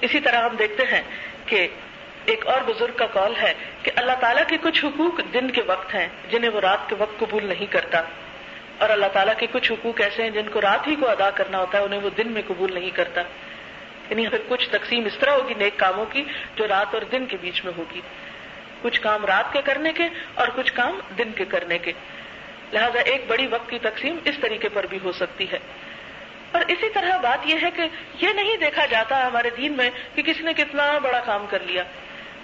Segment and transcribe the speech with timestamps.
[0.00, 1.02] اسی طرح ہم دیکھتے ہیں
[1.46, 1.68] کہ
[2.24, 5.94] ایک اور بزرگ کا کال ہے کہ اللہ تعالیٰ کے کچھ حقوق دن کے وقت
[5.94, 8.02] ہیں جنہیں وہ رات کے وقت قبول نہیں کرتا۔
[8.78, 11.58] اور اللہ تعالیٰ کے کچھ حقوق ایسے ہیں جن کو رات ہی کو ادا کرنا
[11.58, 13.20] ہوتا ہے، انہیں وہ دن میں قبول نہیں کرتا۔
[14.10, 16.24] یعنی پھر کچھ تقسیم اس طرح ہوگی نیک کاموں کی
[16.56, 18.00] جو رات اور دن کے بیچ میں ہوگی۔
[18.82, 20.04] کچھ کام رات کے کرنے کے
[20.34, 21.92] اور کچھ کام دن کے کرنے کے۔
[22.72, 25.58] لہذا ایک بڑی وقت کی تقسیم اس طریقے پر بھی ہو سکتی ہے۔
[26.52, 27.82] اور اسی طرح بات یہ ہے کہ
[28.20, 31.84] یہ نہیں دیکھا جاتا ہمارے دین میں کہ کس نے کتنا بڑا کام کر لیا۔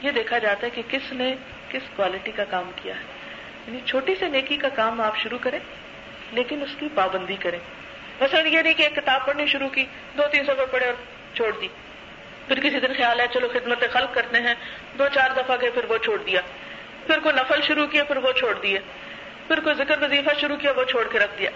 [0.02, 1.34] یہ دیکھا جاتا ہے کہ کس نے
[1.68, 3.00] کس کوالٹی کا کام کیا ہے۔
[3.66, 5.59] یعنی چھوٹی سے نیکی کا کام آپ شروع کریں،
[6.32, 7.59] لیکن اس کی پابندی کریں۔
[8.20, 9.84] مثلا یہ نہیں کہ ایک کتاب پڑھنی شروع کی،
[10.16, 10.95] دو تین سفر پڑھے اور
[11.34, 11.68] چھوڑ دی۔
[12.48, 14.54] پھر کسی دن خیال ہے چلو خدمت خلق کرتے ہیں،
[14.98, 16.40] دو چار دفعہ گئے، پھر وہ چھوڑ دیا۔
[17.06, 18.78] پھر کوئی نفل شروع کیا، پھر وہ چھوڑ دیے۔
[19.48, 21.50] پھر کوئی ذکر وظیفہ شروع کیا، وہ چھوڑ کے رکھ دیا۔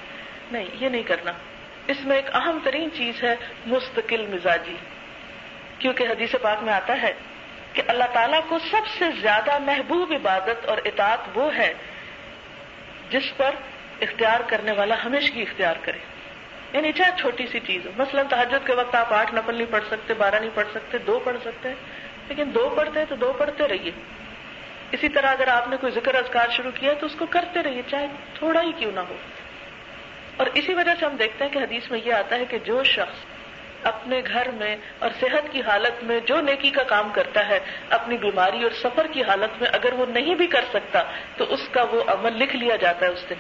[0.53, 1.33] نہیں، یہ نہیں کرنا۔
[1.89, 4.77] اس میں ایک اہم ترین چیز ہے مستقل مزاجی۔
[5.79, 7.13] کیونکہ حدیث پاک میں آتا ہے
[7.73, 11.75] کہ اللہ تعالیٰ کو سب سے زیادہ محبوب عبادت اور اطاعت وہ ہے
[13.11, 13.51] جس پر
[14.01, 15.99] اختیار کرنے والا ہمیشہ اختیار کرے۔
[16.73, 19.85] یعنی چاہے چھوٹی سی چیز ہو، مثلاً تحجد کے وقت آپ آٹھ نفل نہیں پڑھ
[19.91, 21.69] سکتے، بارہ نہیں پڑھ سکتے، دو پڑھ سکتے
[22.29, 23.91] لیکن دو پڑھتے تو دو پڑھتے رہیے۔
[24.93, 27.83] اسی طرح اگر آپ نے کوئی ذکر ازکار شروع کیا تو اس کو کرتے رہیے،
[27.91, 29.17] چاہے تھوڑا ہی کیوں نہ ہو۔
[30.39, 32.85] اور اسی وجہ سے ہم دیکھتے ہیں کہ حدیث میں یہ آتا ہے کہ جو
[32.85, 33.25] شخص
[33.83, 37.59] اپنے گھر میں اور صحت کی حالت میں جو نیکی کا کام کرتا ہے،
[37.91, 41.03] اپنی بیماری اور سفر کی حالت میں اگر وہ نہیں بھی کر سکتا،
[41.37, 43.35] تو اس کا وہ عمل لکھ لیا جاتا ہے اس دن۔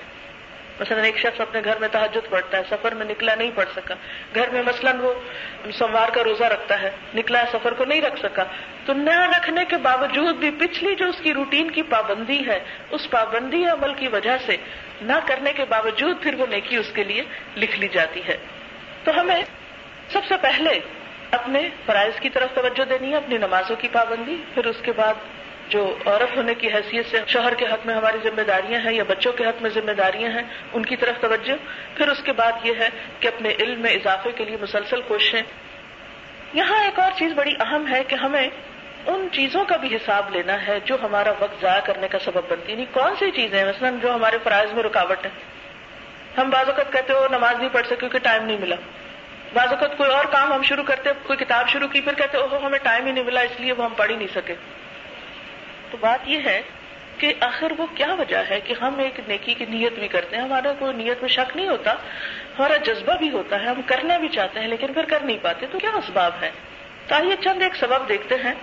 [0.80, 3.94] مثلاً ایک شخص اپنے گھر میں تحجد پڑھتا ہے، سفر میں نکلا نہیں پڑھ سکا۔
[4.34, 5.14] گھر میں مثلاً وہ
[5.72, 8.44] سوموار کا روزہ رکھتا ہے، نکلا ہے، سفر کو نہیں رکھ سکا۔
[8.86, 13.10] تو نہ رکھنے کے باوجود بھی پچھلی جو اس کی روٹین کی پابندی ہے، اس
[13.10, 14.56] پابندی عمل کی وجہ سے
[15.02, 17.22] نہ کرنے کے باوجود پھر وہ نیکی اس کے لیے
[17.56, 18.36] لکھ لی جاتی ہے۔
[19.04, 19.42] تو ہمیں
[20.12, 20.80] سب سے پہلے
[21.30, 25.14] اپنے فرائض کی طرف توجہ دینی ہے، اپنی نمازوں کی پابندی، پھر اس کے بعد
[25.68, 29.04] جو عورت ہونے کی حیثیت سے شوہر کے حق میں ہماری ذمہ داریاں ہیں یا
[29.08, 30.42] بچوں کے حق میں ذمہ داریاں ہیں،
[30.72, 31.52] ان کی طرف توجہ۔
[31.96, 32.88] پھر اس کے بعد یہ ہے
[33.20, 35.42] کہ اپنے علم میں اضافے کے لیے مسلسل کوششیں۔
[36.52, 38.48] یہاں ایک اور چیز بڑی اہم ہے کہ ہمیں
[39.06, 42.72] ان چیزوں کا بھی حساب لینا ہے جو ہمارا وقت ضائع کرنے کا سبب بنتی
[42.72, 45.30] یعنی کون سی چیزیں مثلاً جو ہمارے فرائض میں رکاوٹ ہے
[46.38, 48.76] ہم بعض اوقات کہتے ہو نماز نہیں پڑھ سکے کیونکہ ٹائم نہیں ملا۔
[49.52, 52.66] بعض اوقات کوئی اور کام ہم شروع کرتے کوئی کتاب شروع کی، پھر کہتے اوہو،
[52.66, 54.54] ہمیں ٹائم ہی نہیں ملا، اس لیے وہ ہم پڑھ ہی نہیں سکے۔
[55.90, 56.62] تو بات یہ ہے
[57.18, 60.42] کہ آخر وہ کیا وجہ ہے کہ ہم ایک نیکی کی نیت بھی کرتے ہیں؟
[60.42, 61.92] ہمارا کوئی نیت میں شک نہیں ہوتا،
[62.58, 65.66] ہمارا جذبہ بھی ہوتا ہے، ہم کرنا بھی چاہتے ہیں لیکن پھر کر نہیں پاتے،
[65.70, 66.50] تو کیا اسباب ہے
[67.06, 68.54] تو آئیے چند ایک سبب دیکھتے ہیں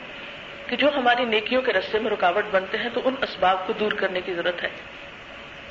[0.68, 3.92] کہ جو ہماری نیکیوں کے رستے میں رکاوٹ بنتے ہیں، تو ان اسباب کو دور
[3.92, 4.70] کرنے کی ضرورت ہے۔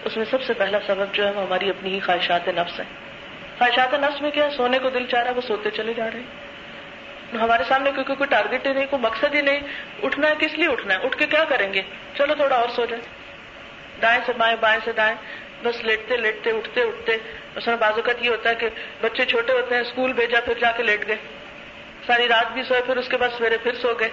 [0.05, 2.85] اس میں سب سے پہلا سبب جو ہے وہ ہماری اپنی ہی خواہشات نفس ہے
[3.59, 6.21] خواہشات نفس میں کیا سونے کو دل چاہ رہا ہے، وہ سوتے چلے جا رہے
[6.21, 6.44] ہیں۔
[7.37, 9.61] ہمارے سامنے کوئی کوئی ٹارگیٹ ہی نہیں، کوئی مقصد ہی نہیں۔
[10.03, 11.83] اٹھنا ہے، کس لیے اٹھنا ہے؟ اٹھ کے کیا کریں گے؟
[12.15, 13.05] چلو تھوڑا اور سو جائیں
[14.03, 15.15] دائیں سے بائیں بائیں سے دائیں۔
[15.63, 17.17] بس لیٹتے لیٹتے، اٹھتے اٹھتے۔
[17.57, 18.69] اس میں بازوقت یہ ہوتا ہے کہ
[19.01, 21.17] بچے چھوٹے ہوتے ہیں، اسکول بھیجا، پھر جا کے لیٹ گئے۔
[22.07, 24.09] ساری رات بھی سوئے، پھر اس کے بعد سویرے پھر سو گئے۔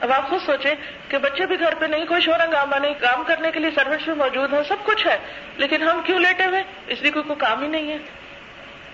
[0.00, 0.74] اب آپ خود سوچیں
[1.08, 4.04] کہ بچے بھی گھر پہ نہیں، کوئی شور ہنگامہ نہیں۔ کام کرنے کے لیے سروس
[4.04, 5.16] بھی موجود ہے، سب کچھ ہے۔
[5.56, 7.96] لیکن ہم کیوں لیٹے ہوئے؟ اس لیے کوئی کوئی کام ہی نہیں ہے۔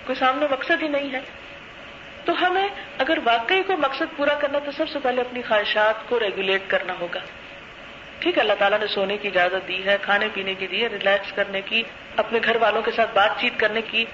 [0.06, 1.20] کوئی سامنے مقصد ہی نہیں ہے۔
[2.24, 6.20] تو ہمیں اگر واقعی کوئی مقصد پورا کرنا تو سب سے پہلے اپنی خواہشات کو
[6.20, 7.20] ریگولیٹ کرنا ہوگا۔
[8.18, 10.86] ٹھیک ہے، اللہ تعالیٰ نے سونے کی اجازت دی ہے، کھانے پینے کی دی ہے
[10.86, 11.82] ریلیکس کرنے کی،
[12.16, 14.04] اپنے گھر والوں کے ساتھ بات چیت کرنے کی۔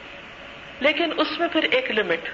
[0.80, 2.28] لیکن اس میں پھر ایک لمٹ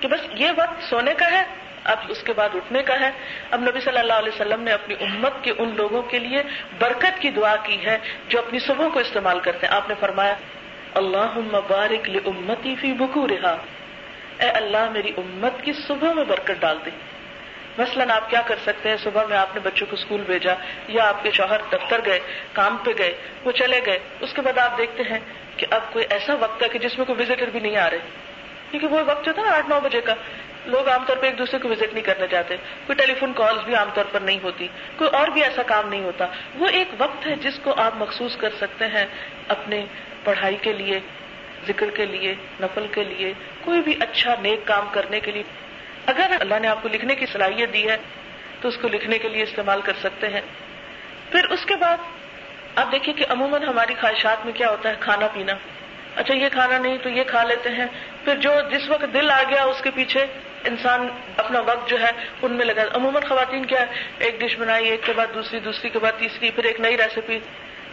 [0.00, 1.44] کہ بس یہ وقت سونے کا ہے،
[1.84, 3.10] اب اس کے بعد اٹھنے کا ہے۔
[3.50, 6.42] اب نبی صلی اللہ علیہ وسلم نے اپنی امت کے ان لوگوں کے لیے
[6.78, 10.34] برکت کی دعا کی ہے جو اپنی صبح کو استعمال کرتے ہیں۔ آپ نے فرمایا
[10.94, 13.56] اللہ مبارک امتی فی بکو رہا
[14.38, 16.90] اے اللہ میری امت کی صبح میں برکت ڈال دی
[17.78, 20.54] مثلاً آپ کیا کر سکتے ہیں؟ صبح میں آپ نے بچوں کو اسکول بھیجا
[20.88, 22.20] یا آپ کے شوہر دفتر گئے،
[22.52, 23.12] کام پہ گئے،
[23.44, 25.18] وہ چلے گئے، اس کے بعد آپ دیکھتے ہیں
[25.56, 27.98] کہ اب کوئی ایسا وقت ہے کہ جس میں کوئی وزٹر بھی نہیں آ رہے۔
[28.70, 30.14] کیونکہ وہ وقت جو تھا آٹھ نو بجے کا،
[30.66, 33.60] لوگ عام طور پہ ایک دوسرے کو وزٹ نہیں کرنا چاہتے کوئی ٹیلی فون کالز
[33.64, 36.88] بھی عام طور پر نہیں ہوتی، کوئی اور بھی ایسا کام نہیں ہوتا۔ وہ ایک
[36.98, 39.06] وقت ہے جس کو آپ مخصوص کر سکتے ہیں
[39.48, 39.84] اپنے
[40.24, 41.00] پڑھائی کے لیے
[41.66, 43.32] ذکر کے لیے، نفل کے لیے،
[43.64, 45.42] کوئی بھی اچھا نیک کام کرنے کے لیے۔
[46.06, 47.96] اگر اللہ نے آپ کو لکھنے کی صلاحیت دی ہے،
[48.60, 50.40] تو اس کو لکھنے کے لیے استعمال کر سکتے ہیں۔
[51.32, 51.96] پھر اس کے بعد
[52.74, 55.52] آپ دیکھیے کہ عموماً ہماری خواہشات میں کیا ہوتا ہے، کھانا پینا۔
[56.16, 57.86] اچھا یہ کھانا نہیں تو یہ کھا لیتے ہیں۔
[58.24, 60.26] پھر جو جس وقت دل آ گیا اس کے پیچھے
[60.64, 62.10] انسان اپنا وقت جو ہے
[62.42, 63.86] ان میں لگا۔ عموماً خواتین کیا ہے؟
[64.18, 67.38] ایک ڈش بنائی، ایک کے بعد دوسری دوسری کے بعد تیسری، پھر ایک نئی ریسیپی۔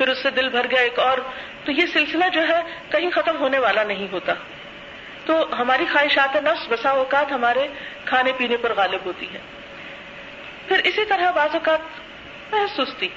[0.04, 1.18] پھر اس سے دل بھر گیا ایک اور،
[1.66, 2.62] تو یہ سلسلہ جو ہے
[2.92, 4.34] کہیں ختم ہونے والا نہیں ہوتا۔
[5.26, 7.68] تو ہماری خواہشات نفس، بسا اوقات ہمارے
[8.06, 9.40] کھانے پینے پر غالب ہوتی ہے۔
[10.68, 11.80] پھر اسی طرح بعض اوقات
[12.78, 13.10] سستی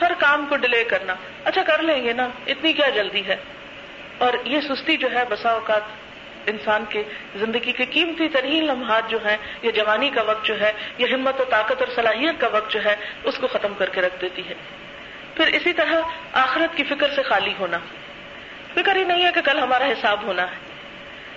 [0.00, 1.14] ہر کام کو ڈیلے کرنا۔
[1.44, 3.36] اچھا کر لیں گے نا، اتنی کیا جلدی ہے؟
[4.18, 5.82] اور یہ سستی جو ہے، بسا اوقات
[6.46, 7.02] انسان کے
[7.36, 11.40] زندگی کے قیمتی ترین لمحات جو ہیں، یا جوانی کا وقت جو ہے، یا ہمت
[11.40, 14.42] و طاقت اور صلاحیت کا وقت جو ہے، اس کو ختم کر کے رکھ دیتی
[14.48, 14.54] ہے۔
[15.36, 16.00] پھر اسی طرح
[16.32, 17.78] آخرت کی فکر سے خالی ہونا۔
[18.74, 20.56] فکر ہی نہیں ہے کہ کل ہمارا حساب ہونا ہے۔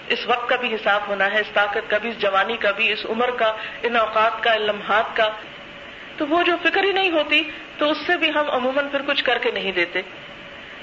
[0.07, 2.91] اس وقت کا بھی حساب ہونا ہے، اس طاقت کا بھی، اس جوانی کا بھی،
[2.91, 3.53] اس عمر کا،
[3.83, 5.29] ان اوقات کا، ان لمحات کا۔
[6.17, 7.43] تو وہ جو فکر ہی نہیں ہوتی،
[7.77, 10.01] تو اس سے بھی ہم عموماً پھر کچھ کر کے نہیں دیتے۔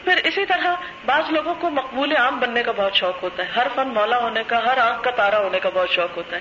[0.05, 0.75] پھر اسی طرح
[1.05, 4.43] بعض لوگوں کو مقبول عام بننے کا بہت شوق ہوتا ہے۔ ہر فن مولا ہونے
[4.47, 6.41] کا، ہر آنکھ کا تارا ہونے کا بہت شوق ہوتا ہے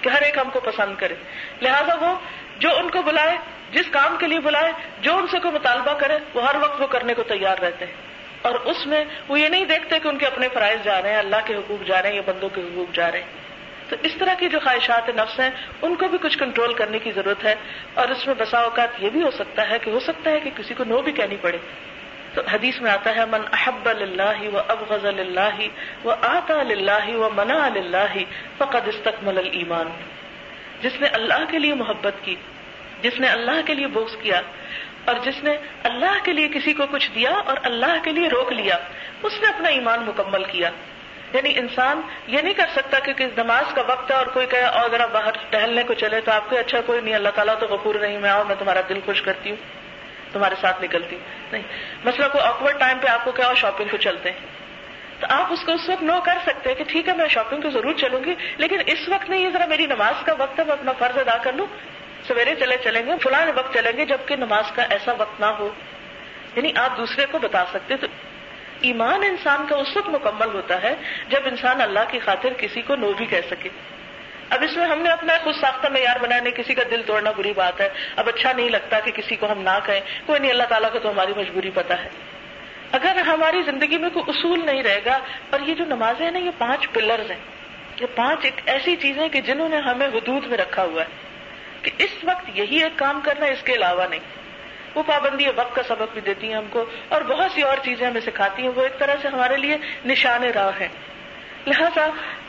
[0.00, 1.14] کہ ہر ایک ہم کو پسند کرے۔
[1.62, 2.18] لہذا وہ
[2.58, 3.36] جو ان کو بلائے
[3.76, 6.86] جس کام کے لیے بلائے، جو ان سے کوئی مطالبہ کرے، وہ ہر وقت وہ
[6.86, 7.92] کرنے کو تیار رہتے ہیں۔
[8.42, 11.18] اور اس میں وہ یہ نہیں دیکھتے کہ ان کے اپنے فرائض جا رہے ہیں،
[11.18, 13.26] اللہ کے حقوق جا رہے ہیں یا بندوں کے حقوق جا رہے ہیں۔
[13.88, 15.50] تو اس طرح کی جو خواہشات نفس ہیں،
[15.82, 17.54] ان کو بھی کچھ کنٹرول کرنے کی ضرورت ہے۔
[17.94, 20.50] اور اس میں بسا اوقات یہ بھی ہو سکتا ہے کہ ہو سکتا ہے کہ
[20.56, 21.58] کسی کو نو بھی کہنی پڑے۔
[22.34, 25.60] تو حدیث میں آتا ہے، من احب اللہ و ابغض اللہ
[26.04, 28.18] و آتا اللہ و منا اللہ
[28.58, 29.86] فقد استقمل ایمان
[30.82, 32.36] جس نے اللہ کے لیے محبت کی
[33.02, 34.40] جس نے اللہ کے لیے بوس کیا
[35.04, 38.52] اور جس نے اللہ کے لیے کسی کو کچھ دیا اور اللہ کے لیے روک
[38.52, 38.76] لیا،
[39.22, 40.70] اس نے اپنا ایمان مکمل کیا۔
[41.32, 44.84] یعنی انسان یہ نہیں کر سکتا کہ نماز کا وقت ہے اور کوئی کہے اور
[44.84, 47.66] اگر آپ باہر ٹہلنے کو چلے تو آپ کو اچھا کوئی نہیں، اللہ تعالیٰ تو
[47.66, 49.56] غفور نہیں میں آؤ میں تمہارا دل خوش کرتی ہوں،
[50.32, 51.22] تمہارے ساتھ نکلتی ہوں۔
[51.52, 51.62] نہیں،
[52.04, 54.38] مسئلہ کوئی آکورڈ ٹائم پہ آپ کو کیا شاپنگ کو چلتے ہیں
[55.20, 57.60] تو آپ اس کو اس وقت نو کر سکتے ہیں کہ ٹھیک ہے، میں شاپنگ
[57.60, 60.64] کو ضرور چلوں گی، لیکن اس وقت نہیں یہ ذرا میری نماز کا وقت ہے،
[60.64, 61.66] میں اپنا فرض ادا کر لوں۔
[62.28, 65.68] سویرے چلے چلیں گے، فلاں وقت چلیں گے جبکہ نماز کا ایسا وقت نہ ہو۔
[66.56, 68.06] یعنی آپ دوسرے کو بتا سکتے تو
[68.80, 70.94] ایمان انسان کا اس وقت مکمل ہوتا ہے
[71.28, 73.68] جب انسان اللہ کی خاطر کسی کو نو بھی کہہ سکے۔
[74.50, 77.52] اب اس میں ہم نے اپنا خود ساختہ معیار بنانے کسی کا دل توڑنا بری
[77.52, 80.62] بات ہے۔ اب اچھا نہیں لگتا کہ کسی کو ہم نہ کہیں۔ کوئی نہیں، اللہ
[80.62, 82.08] تعالیٰ کو تو ہماری مجبوری پتا ہے۔
[82.92, 85.18] اگر ہماری زندگی میں کوئی اصول نہیں رہے گا
[85.50, 87.38] اور یہ جو نمازیں ہیں نا، یہ پانچ پلرز ہیں۔
[88.00, 91.35] یہ پانچ ایک ایسی چیزیں کہ جنہوں نے ہمیں حدود میں رکھا ہوا ہے۔
[91.82, 94.20] کہ اس وقت یہی ایک کام کرنا اس کے علاوہ نہیں۔
[94.94, 98.06] وہ پابندی وقت کا سبق بھی دیتی ہیں ہم کو۔ اور بہت سی اور چیزیں
[98.06, 100.88] ہمیں سکھاتی ہیں، وہ ایک طرح سے ہمارے لیے نشان راہ ہیں۔
[101.66, 102.08] لہذا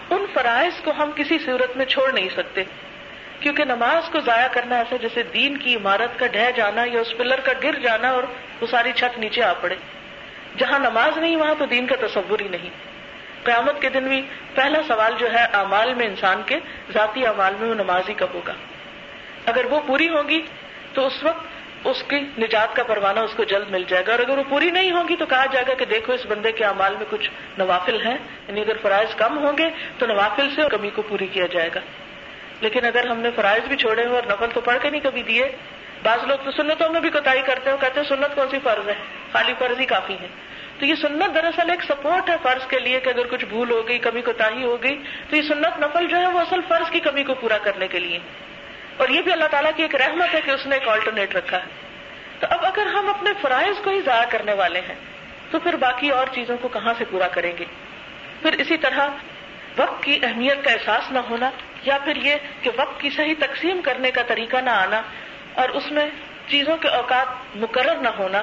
[0.09, 2.63] ان فرائض کو ہم کسی صورت میں چھوڑ نہیں سکتے۔
[3.39, 7.17] کیونکہ نماز کو ضائع کرنا ایسا جیسے دین کی عمارت کا ڈہ جانا یا اس
[7.17, 8.23] پلر کا گر جانا اور
[8.61, 9.75] وہ ساری چھت نیچے آ پڑے۔
[10.57, 12.69] جہاں نماز نہیں، وہاں تو دین کا تصور ہی نہیں۔
[13.43, 14.21] قیامت کے دن بھی
[14.55, 16.55] پہلا سوال جو ہے، اعمال میں انسان کے
[16.93, 18.53] ذاتی اعمال میں وہ نماز ہی کا ہوگا۔
[19.47, 20.41] اگر وہ پوری ہوگی
[20.93, 21.47] تو اس وقت
[21.83, 24.71] اس کی نجات کا پروانہ اس کو جلد مل جائے گا۔ اور اگر وہ پوری
[24.71, 28.05] نہیں ہوگی تو کہا جائے گا کہ دیکھو، اس بندے کے اعمال میں کچھ نوافل
[28.05, 28.17] ہیں۔
[28.47, 31.79] یعنی اگر فرائض کم ہوں گے تو نوافل سے کمی کو پوری کیا جائے گا۔
[32.61, 35.23] لیکن اگر ہم نے فرائض بھی چھوڑے ہوئے اور نفل تو پڑھ کے نہیں کبھی
[35.23, 35.49] دیے،
[36.03, 38.87] بعض لوگ تو سنتوں میں بھی کوتاہی کرتے ہیں، کہتے ہیں سنت کون سی فرض
[38.87, 38.93] ہے؟
[39.31, 40.27] خالی فرض ہی کافی ہے۔
[40.79, 43.87] تو یہ سنت دراصل ایک سپورٹ ہے فرض کے لیے کہ اگر کچھ بھول ہو
[43.87, 46.99] گئی کمی کوتاہی ہو گئی تو یہ سنت نفل جو ہے وہ اصل فرض کی
[46.99, 48.19] کمی کو پورا کرنے کے لیے۔
[48.97, 51.57] اور یہ بھی اللہ تعالیٰ کی ایک رحمت ہے کہ اس نے ایک آلٹرنیٹ رکھا
[51.57, 51.87] ہے۔
[52.39, 54.95] تو اب اگر ہم اپنے فرائض کو ہی ضائع کرنے والے ہیں،
[55.51, 57.65] تو پھر باقی اور چیزوں کو کہاں سے پورا کریں گے؟
[58.41, 59.07] پھر اسی طرح
[59.77, 61.49] وقت کی اہمیت کا احساس نہ ہونا
[61.83, 65.01] یا پھر یہ کہ وقت کی صحیح تقسیم کرنے کا طریقہ نہ آنا
[65.53, 66.09] اور اس میں
[66.47, 68.41] چیزوں کے اوقات مقرر نہ ہونا،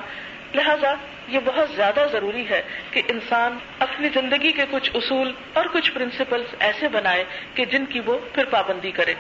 [0.55, 0.95] لہذا
[1.29, 6.55] یہ بہت زیادہ ضروری ہے کہ انسان اپنی زندگی کے کچھ اصول اور کچھ پرنسپلس
[6.61, 7.25] ایسے بنائے
[7.55, 9.15] کہ جن کی وہ پھر پابندی کرے۔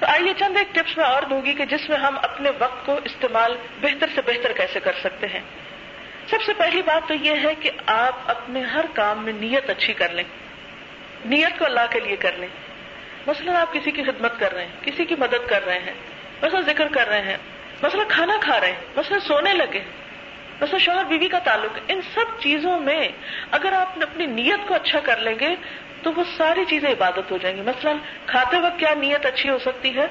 [0.00, 2.86] تو آئیے چند ایک ٹپس میں اور دوں گی کہ جس میں ہم اپنے وقت
[2.86, 5.40] کو استعمال بہتر سے بہتر کیسے کر سکتے ہیں۔
[6.30, 9.92] سب سے پہلی بات تو یہ ہے کہ آپ اپنے ہر کام میں نیت اچھی
[9.92, 10.24] کر لیں۔
[11.24, 12.48] نیت کو اللہ کے لیے کر لیں۔
[13.26, 15.94] مثلاً آپ کسی کی خدمت کر رہے ہیں، کسی کی مدد کر رہے ہیں،
[16.42, 17.36] مثلا ذکر کر رہے ہیں،
[17.82, 19.80] مثلا کھانا کھا رہے ہیں، مثلا سونے لگے
[20.60, 23.08] مثلا شوہر بیوی کا تعلق، ان سب چیزوں میں
[23.50, 25.54] اگر آپ اپنی نیت کو اچھا کر لیں گے
[26.08, 27.92] تو وہ ساری چیزیں عبادت ہو جائیں گی۔ مثلا
[28.26, 30.06] کھاتے وقت کیا نیت اچھی ہو سکتی ہے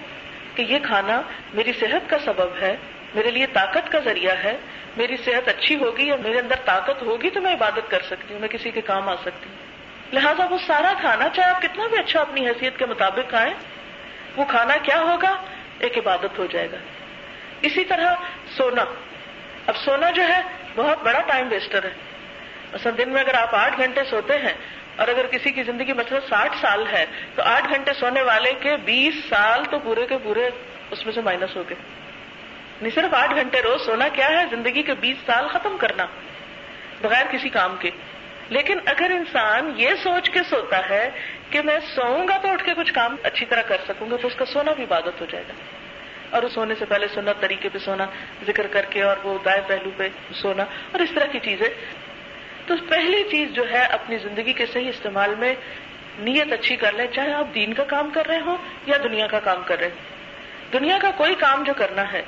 [0.55, 1.21] کہ یہ کھانا
[1.53, 2.75] میری صحت کا سبب ہے،
[3.15, 4.57] میرے لیے طاقت کا ذریعہ ہے،
[4.97, 8.41] میری صحت اچھی ہوگی اور میرے اندر طاقت ہوگی تو میں عبادت کر سکتی ہوں،
[8.41, 9.55] میں کسی کے کام آ سکتی ہوں۔
[10.13, 13.53] لہٰذا وہ سارا کھانا، چاہے آپ کتنا بھی اچھا اپنی حیثیت کے مطابق کھائیں،
[14.35, 15.35] وہ کھانا کیا ہوگا؟
[15.79, 16.77] ایک عبادت ہو جائے گا۔
[17.61, 18.13] اسی طرح
[18.57, 18.85] سونا۔
[19.67, 20.41] اب سونا جو ہے،
[20.75, 21.93] بہت بڑا ٹائم ویسٹر ہے۔
[22.73, 24.53] مثلا دن میں اگر آپ آٹھ گھنٹے سوتے ہیں
[24.97, 28.77] اور اگر کسی کی زندگی مطلب ساٹھ سال ہے، تو آٹھ گھنٹے سونے والے کے
[28.77, 30.49] بیس سال تو پورے کے پورے
[30.91, 31.77] اس میں سے مائنس ہو گئے۔
[32.81, 36.05] نہیں، صرف آٹھ گھنٹے روز سونا کیا ہے؟ زندگی کے بیس سال ختم کرنا،
[37.01, 37.89] بغیر کسی کام کے۔
[38.49, 41.09] لیکن اگر انسان یہ سوچ کے سوتا ہے
[41.49, 44.27] کہ میں سوؤں گا تو اٹھ کے کچھ کام اچھی طرح کر سکوں گا، تو
[44.27, 45.53] اس کا سونا بھی عبادت ہو جائے گا۔
[46.29, 48.05] اور اس سونے سے پہلے سنت طریقے پہ سونا،
[48.47, 51.85] ذکر کر کے اور وہ دائیں پہلو پہ سونا اور اس طرح کی چیزیں۔
[52.67, 55.55] تو پہلی چیز جو ہے اپنی زندگی کے صحیح استعمال میں
[56.19, 59.39] نیت اچھی کر لیں، چاہے آپ دین کا کام کر رہے ہوں یا دنیا کا
[59.39, 60.17] کام کر رہے ہوں۔
[60.73, 62.21] دنیا کا کوئی کام جو کرنا ہے،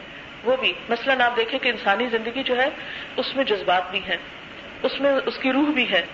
[0.44, 2.70] وہ بھی۔ مثلاً آپ دیکھیں کہ انسانی زندگی جو ہے،
[3.16, 4.18] اس میں جذبات بھی ہیں،
[4.84, 6.06] اس میں اس کی روح بھی ہے،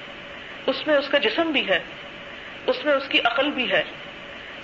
[0.65, 1.79] اس میں اس کا جسم بھی ہے،
[2.67, 3.83] اس میں اس کی عقل بھی ہے۔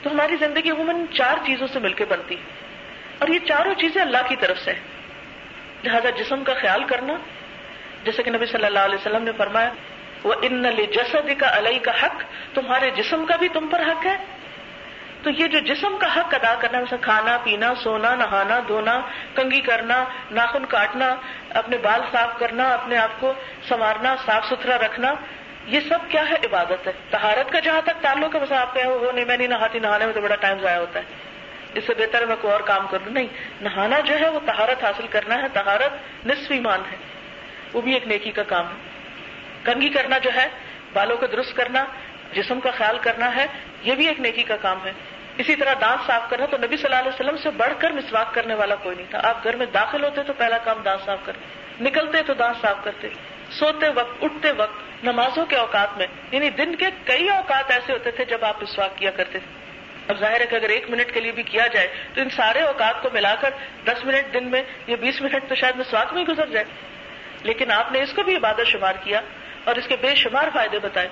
[0.03, 2.41] تو ہماری زندگی عموماً چار چیزوں سے مل کے بنتی ہے۔
[3.20, 4.72] اور یہ چاروں چیزیں اللہ کی طرف سے
[5.84, 7.13] لہذا جسم کا خیال کرنا
[8.03, 9.70] جیسے کہ نبی صلی اللہ علیہ وسلم نے فرمایا،
[10.24, 14.17] وہ ان جسد کا علیہ کا حق، تمہارے جسم کا بھی تم پر حق ہے؟
[15.24, 19.01] تو یہ جو جسم کا حق ادا کرنا جیسے کھانا، پینا، سونا، نہانا، دھونا،
[19.36, 21.15] کنگھی کرنا، ناخن کاٹنا،
[21.50, 23.34] اپنے بال صاف کرنا، اپنے آپ کو
[23.70, 25.13] سنوارنا، صاف ستھرا رکھنا،
[25.65, 28.88] یہ سب کیا ہے؟ عبادت ہے۔ تہارت کا جہاں تک تعلق ہے بس آپ کہ
[28.88, 31.05] وہ نہیں، میں نہیں نہاتی، نہانے میں تو بڑا ٹائم ضائع ہوتا ہے۔
[31.74, 33.13] اس سے بہتر میں کوئی اور کام کر لوں.
[33.13, 33.27] نہیں،
[33.62, 37.11] نہانا جو ہے، وہ تہارت حاصل کرنا ہے۔ تہارت نصف ایمان ہے۔
[37.74, 38.90] وہ بھی ایک نیکی کا کام ہے۔
[39.63, 40.48] کنگھی کرنا جو ہے،
[40.94, 41.86] بالوں کو درست کرنا،
[42.34, 43.46] جسم کا خیال کرنا ہے،
[43.84, 44.92] یہ بھی ایک نیکی کا کام ہے۔
[45.38, 48.34] اسی طرح دانت صاف کرنا تو نبی صلی اللہ علیہ وسلم سے بڑھ کر مسواک
[48.34, 51.20] کرنے والا کوئی نہیں تھا۔ آپ گھر میں داخل ہوتے تو پہلا کام دانت صاف
[51.25, 51.40] کرتے۔
[51.84, 53.08] نکلتے تو دانت صاف کرتے۔
[53.51, 58.12] سوتے وقت، اٹھتے وقت، نمازوں کے اوقات میں یعنی دن کے کئی اوقات ایسے ہوتے
[58.12, 59.62] تھے جب آپ مسواک کیا کرتے تھے۔
[60.08, 62.60] اب ظاہر ہے کہ اگر ایک منٹ کے لیے بھی کیا جائے تو ان سارے
[62.60, 63.50] اوقات کو ملا کر
[63.86, 66.66] دس منٹ دن میں یا بیس منٹ تو شاید مسواک میں گزر جائے۔
[67.43, 69.21] لیکن آپ نے اس کو بھی عبادت شمار کیا
[69.63, 71.07] اور اس کے بے شمار فائدے بتائے۔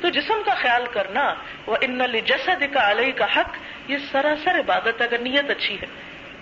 [0.00, 1.34] تو جسم کا خیال کرنا،
[1.66, 3.56] وہ ان جسد کا علیہ کا حق
[3.90, 5.86] یہ سراسر عبادت اگر نیت اچھی ہے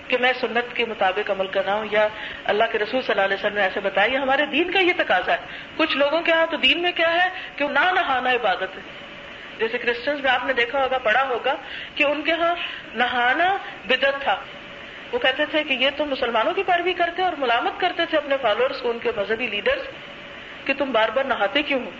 [0.09, 2.09] کہ میں سنت کے مطابق عمل کر رہا ہوں یا
[2.45, 4.93] اللہ کے رسول صلی اللہ علیہ وسلم نے ایسے بتایا، یہ ہمارے دین کا یہ
[4.97, 5.39] تقاضا ہے۔
[5.77, 8.81] کچھ لوگوں کے ہاں تو دین میں کیا ہے کہ نہ نہانا عبادت ہے۔
[9.59, 11.55] جیسے کرسچنس میں آپ نے دیکھا ہوگا، پڑھا ہوگا
[11.95, 12.55] کہ ان کے ہاں
[12.95, 14.37] نہانا بدت تھا۔
[15.13, 18.37] وہ کہتے تھے کہ یہ تو مسلمانوں کی پیروی کرتے اور ملامت کرتے تھے اپنے
[18.43, 19.83] فالوورس کو، ان کے مذہبی لیڈرز
[20.67, 21.91] کہ تم بار بار نہاتے کیوں ہو؟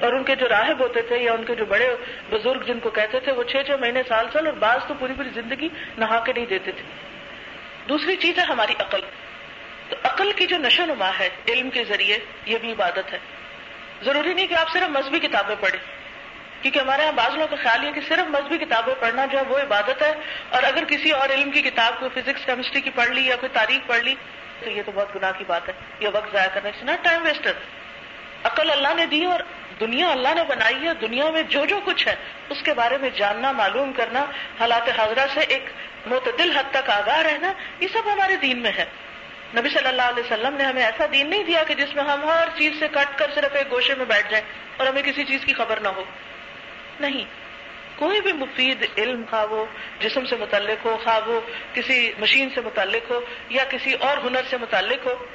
[0.00, 1.96] اور ان کے جو راہب ہوتے تھے یا ان کے جو بڑے
[2.30, 5.12] بزرگ جن کو کہتے تھے، وہ چھ چھ مہینے، سال سال اور بعض تو پوری
[5.16, 5.68] پوری زندگی
[5.98, 6.82] نہا کے نہیں دیتے تھے۔
[7.88, 9.00] دوسری چیز ہے ہماری عقل۔
[9.88, 13.18] تو عقل کی جو نشو نما ہے، علم کے ذریعے، یہ بھی عبادت ہے۔
[14.02, 16.03] ضروری نہیں کہ آپ صرف مذہبی کتابیں پڑھیں۔
[16.64, 19.42] کیونکہ ہمارے یہاں بعض لوگوں کا خیال یہ کہ صرف مذہبی کتابیں پڑھنا جو ہے
[19.48, 20.12] وہ عبادت ہے،
[20.50, 23.50] اور اگر کسی اور علم کی کتاب کو فزکس، کیمسٹری کی پڑھ لی یا کوئی
[23.52, 24.14] تاریخ پڑھ لی،
[24.60, 27.52] تو یہ تو بہت گناہ کی بات ہے۔ یہ وقت ضائع کرنا چاہیے ٹائم ویسٹر
[28.44, 29.40] عقل اللہ نے دی اور
[29.80, 32.14] دنیا اللہ نے بنائی ہے، دنیا میں جو جو کچھ ہے،
[32.50, 34.24] اس کے بارے میں جاننا، معلوم کرنا،
[34.60, 35.70] حالات حاضرہ سے ایک
[36.06, 38.84] معتدل حد تک آگاہ رہنا، یہ سب ہمارے دین میں ہے۔
[39.54, 42.24] نبی صلی اللہ علیہ وسلم نے ہمیں ایسا دین نہیں دیا کہ جس میں ہم
[42.28, 44.44] ہر چیز سے کٹ کر صرف ایک گوشے میں بیٹھ جائیں
[44.76, 46.04] اور ہمیں کسی چیز کی خبر نہ ہو۔
[47.00, 47.24] نہیں۔
[47.96, 49.66] کوئی بھی مفید علم خواہ وہ
[50.00, 51.40] جسم سے متعلق ہو، خواہ وہ
[51.72, 55.26] کسی مشین سے متعلق ہو یا کسی اور ہنر سے متعلق ہو۔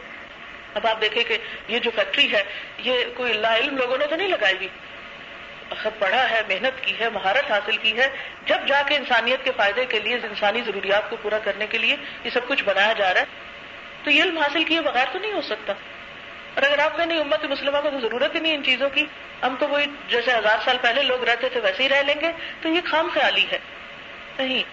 [0.73, 1.37] اب آپ دیکھیں کہ
[1.67, 2.43] یہ جو فیکٹری ہے،
[2.77, 4.67] یہ کوئی لا علم لوگوں نے تو نہیں لگائی ہوئی۔
[5.99, 8.09] پڑھا ہے، محنت کی ہے، مہارت حاصل کی ہے۔
[8.45, 11.95] جب جا کے انسانیت کے فائدے کے لیے، انسانی ضروریات کو پورا کرنے کے لیے
[12.23, 13.25] یہ سب کچھ بنایا جا رہا ہے،
[14.03, 15.73] تو یہ علم حاصل کیے بغیر تو نہیں ہو سکتا۔
[16.55, 19.05] اور اگر آپ کہیں امت مسلمہ کو تو ضرورت ہی نہیں ان چیزوں کی۔
[19.43, 22.31] ہم تو وہی جیسے ہزار سال پہلے لوگ رہتے تھے ویسے ہی رہ لیں گے،
[22.62, 23.60] تو یہ خام خیالی ہے۔
[24.38, 24.63] نہیں،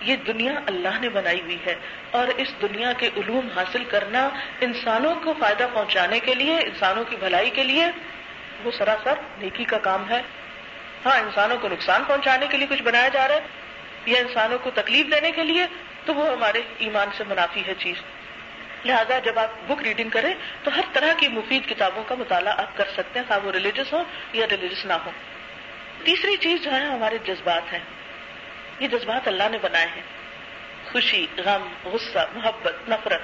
[0.00, 1.74] یہ دنیا اللہ نے بنائی ہوئی ہے۔
[2.10, 4.28] اور اس دنیا کے علوم حاصل کرنا
[4.60, 7.86] انسانوں کو فائدہ پہنچانے کے لیے، انسانوں کی بھلائی کے لیے
[8.64, 10.22] وہ سراسر نیکی کا کام ہے۔
[11.06, 13.40] ہاں انسانوں کو نقصان پہنچانے کے لیے کچھ بنایا جا رہا ہے
[14.06, 15.66] یا انسانوں کو تکلیف دینے کے لیے،
[16.04, 17.96] تو وہ ہمارے ایمان سے منافی ہے چیز۔
[18.86, 22.76] لہٰذا جب آپ بک ریڈنگ کریں تو ہر طرح کی مفید کتابوں کا مطالعہ آپ
[22.76, 24.02] کر سکتے ہیں، خواہ وہ ریلیجس ہو
[24.32, 25.10] یا ریلیجس نہ ہو
[26.04, 27.80] تیسری چیز جو ہے ہمارے جذبات ہیں۔
[28.80, 30.02] یہ جذبات اللہ نے بنائے ہیں۔
[30.92, 33.20] خوشی، غم، غصہ، محبت، نفرت،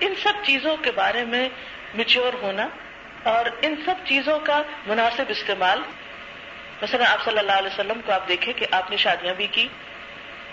[0.00, 1.48] ان سب چیزوں کے بارے میں
[1.94, 2.68] میچور ہونا
[3.22, 5.80] اور ان سب چیزوں کا مناسب استعمال۔
[6.82, 9.68] مثلا آپ صلی اللہ علیہ وسلم کو آپ دیکھیں کہ آپ نے شادیاں بھی کی،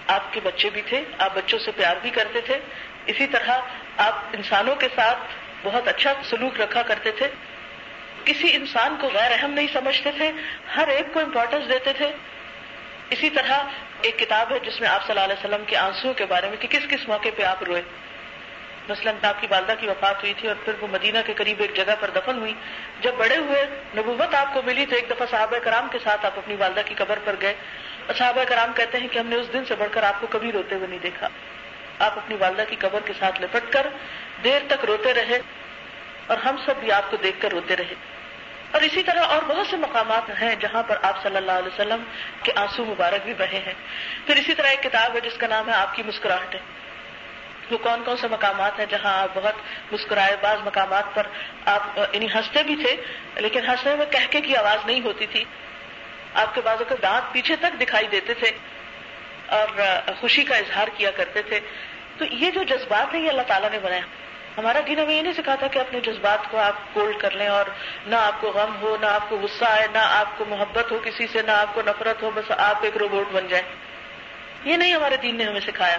[0.07, 2.59] آپ کے بچے بھی تھے، آپ بچوں سے پیار بھی کرتے تھے۔
[3.05, 3.57] اسی طرح
[3.99, 5.17] آپ انسانوں کے ساتھ
[5.63, 7.27] بہت اچھا سلوک رکھا کرتے تھے۔
[8.25, 10.31] کسی انسان کو غیر اہم نہیں سمجھتے تھے،
[10.75, 12.11] ہر ایک کو امپورٹینس دیتے تھے۔
[13.09, 13.59] اسی طرح
[14.01, 16.57] ایک کتاب ہے جس میں آپ صلی اللہ علیہ وسلم کے آنسو کے بارے میں
[16.57, 17.81] کہ کس کس موقع پہ آپ روئے۔
[18.89, 21.75] مثلاً آپ کی والدہ کی وفات ہوئی تھی اور پھر وہ مدینہ کے قریب ایک
[21.75, 22.53] جگہ پر دفن ہوئی۔
[23.01, 23.65] جب بڑے ہوئے
[23.97, 26.95] نبوت آپ کو ملی تو ایک دفعہ صحابہ کرام کے ساتھ آپ اپنی والدہ کی
[26.97, 27.53] قبر پر گئے۔
[28.07, 30.27] اور صحابہ کرام کہتے ہیں کہ ہم نے اس دن سے بڑھ کر آپ کو
[30.27, 31.27] کبھی روتے ہوئے نہیں دیکھا۔
[31.99, 33.87] آپ اپنی والدہ کی قبر کے ساتھ لپٹ کر
[34.43, 35.39] دیر تک روتے رہے
[36.27, 37.93] اور ہم سب بھی آپ کو دیکھ کر روتے رہے۔
[38.71, 42.03] اور اسی طرح اور بہت سے مقامات ہیں جہاں پر آپ صلی اللہ علیہ وسلم
[42.43, 43.73] کے آنسو مبارک بھی بہے ہیں۔
[44.25, 46.59] پھر اسی طرح ایک کتاب ہے جس کا نام ہے آپ کی مسکراہٹیں
[47.71, 49.53] وہ کون کون سے مقامات ہیں جہاں آپ بہت
[49.91, 51.27] مسکرائے بعض مقامات پر
[51.65, 52.95] آپ یعنی ہنستے بھی تھے،
[53.35, 55.43] لیکن ہنسنے میں کہکے کی آواز نہیں ہوتی تھی۔
[56.33, 58.51] آپ کے بازو کے دانت پیچھے تک دکھائی دیتے تھے
[59.47, 59.67] اور
[60.19, 61.59] خوشی کا اظہار کیا کرتے تھے۔
[62.19, 64.01] تو یہ جو جذبات ہیں یہ اللہ تعالیٰ نے بنایا
[64.57, 67.65] ہمارا دین ہمیں یہ نہیں سکھاتا کہ اپنے جذبات کو آپ کولڈ کر لیں اور
[68.07, 70.99] نہ آپ کو غم ہو، نہ آپ کو غصہ آئے، نہ آپ کو محبت ہو
[71.03, 73.65] کسی سے، نہ آپ کو نفرت ہو، بس آپ ایک روبوٹ بن جائیں.
[74.65, 75.97] یہ نہیں ہمارے دین نے ہمیں سکھایا.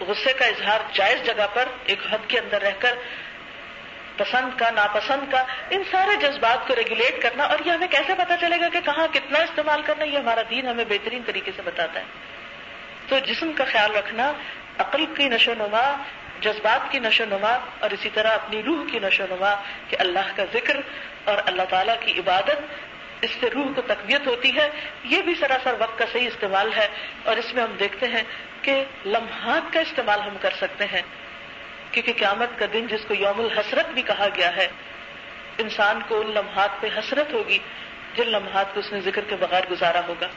[0.00, 2.94] غصے کا اظہار جائز جگہ پر ایک حد کے اندر رہ کر
[4.16, 8.36] پسند کا، ناپسند کا، ان سارے جذبات کو ریگولیٹ کرنا اور یہ ہمیں کیسے پتا
[8.36, 12.00] چلے گا کہ کہاں کتنا استعمال کرنا یہ ہمارا دین ہمیں بہترین طریقے سے بتاتا
[12.00, 12.04] ہے.
[13.08, 14.32] تو جسم کا خیال رکھنا
[14.78, 16.02] عقل کی نشو نما،
[16.40, 20.44] جذبات کی نشو نما، اور اسی طرح اپنی روح کی نشو نما کہ اللہ کا
[20.52, 20.80] ذکر
[21.24, 22.56] اور اللہ تعالیٰ کی عبادت،
[23.20, 24.70] اس سے روح کو تقویت ہوتی ہے۔
[25.04, 26.88] یہ بھی سراسر وقت کا صحیح استعمال ہے۔
[27.24, 28.22] اور اس میں ہم دیکھتے ہیں
[28.62, 31.02] کہ لمحات کا استعمال ہم کر سکتے ہیں۔
[31.92, 34.68] کیونکہ قیامت کا دن جس کو یوم الحسرت بھی کہا گیا ہے،
[35.58, 37.58] انسان کو ان لمحات پہ حسرت ہوگی،
[38.14, 40.28] جن لمحات کو اس نے ذکر کے بغیر گزارا ہوگا۔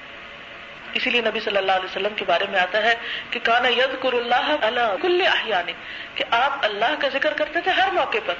[0.93, 2.95] اسی لیے نبی صلی اللہ علیہ وسلم کے بارے میں آتا ہے
[3.29, 5.73] کہ کانا ید کر اللہ اللہ کل احیانے
[6.15, 8.33] کہ آپ اللہ کا ذکر کرتے تھے ہر موقع پر۔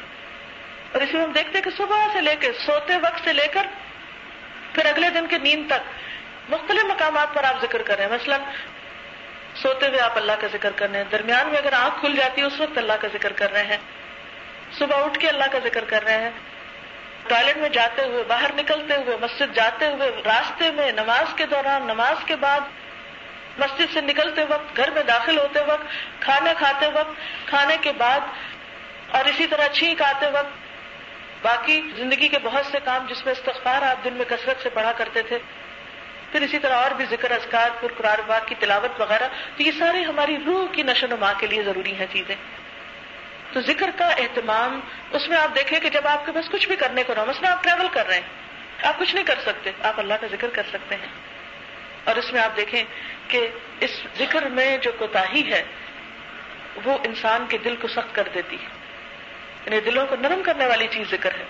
[0.92, 3.48] اور اسی میں ہم دیکھتے ہیں کہ صبح سے لے کے سوتے وقت سے لے
[3.48, 3.68] کر
[4.74, 5.90] پھر اگلے دن کی نیند تک
[6.50, 8.38] مختلف مقامات پر آپ ذکر کر رہے ہیں مثلا
[9.56, 12.42] سوتے ہوئے آپ اللہ کا ذکر کر رہے ہیں، درمیان میں اگر آنکھ کھل جاتی
[12.42, 13.78] ہے، اس وقت اللہ کا ذکر کر رہے ہیں۔
[14.78, 16.30] صبح اٹھ کے اللہ کا ذکر کر رہے ہیں۔
[17.30, 21.84] ٹوائلٹ میں جاتے ہوئے، باہر نکلتے ہوئے، مسجد جاتے ہوئے، راستے میں نماز کے دوران،
[21.84, 22.60] نماز کے بعد
[23.58, 25.86] مسجد سے نکلتے وقت، گھر میں داخل ہوتے وقت،
[26.20, 28.20] کھانا کھاتے وقت، کھانے کے بعد
[29.12, 30.58] اور اسی طرح چھینک آتے وقت،
[31.42, 34.92] باقی زندگی کے بہت سے کام جس میں استغفار آپ دن میں کثرت سے پڑھا
[34.92, 35.38] کرتے تھے،
[36.32, 39.72] پھر اسی طرح اور بھی ذکر، اذکار پھر قرآن باغ کی تلاوت وغیرہ، تو یہ
[39.80, 42.36] سارے ہماری روح کی نشو نما کے لیے ضروری ہیں چیزیں۔
[43.54, 44.80] تو ذکر کا اہتمام،
[45.12, 47.52] اس میں آپ دیکھیں کہ جب آپ کے پاس کچھ بھی کرنے کو نہ مثلا
[47.52, 48.28] آپ ٹریول کر رہے ہیں،
[48.84, 51.08] آپ کچھ نہیں کر سکتے، آپ اللہ کا ذکر کر سکتے ہیں۔
[52.04, 52.84] اور اس میں آپ دیکھیں
[53.28, 53.48] کہ
[53.80, 55.64] اس ذکر میں جو کوتا ہے،
[56.86, 58.68] وہ انسان کے دل کو سخت کر دیتی ہے۔
[59.66, 61.46] یعنی دلوں کو نرم کرنے والی چیز ذکر ہے۔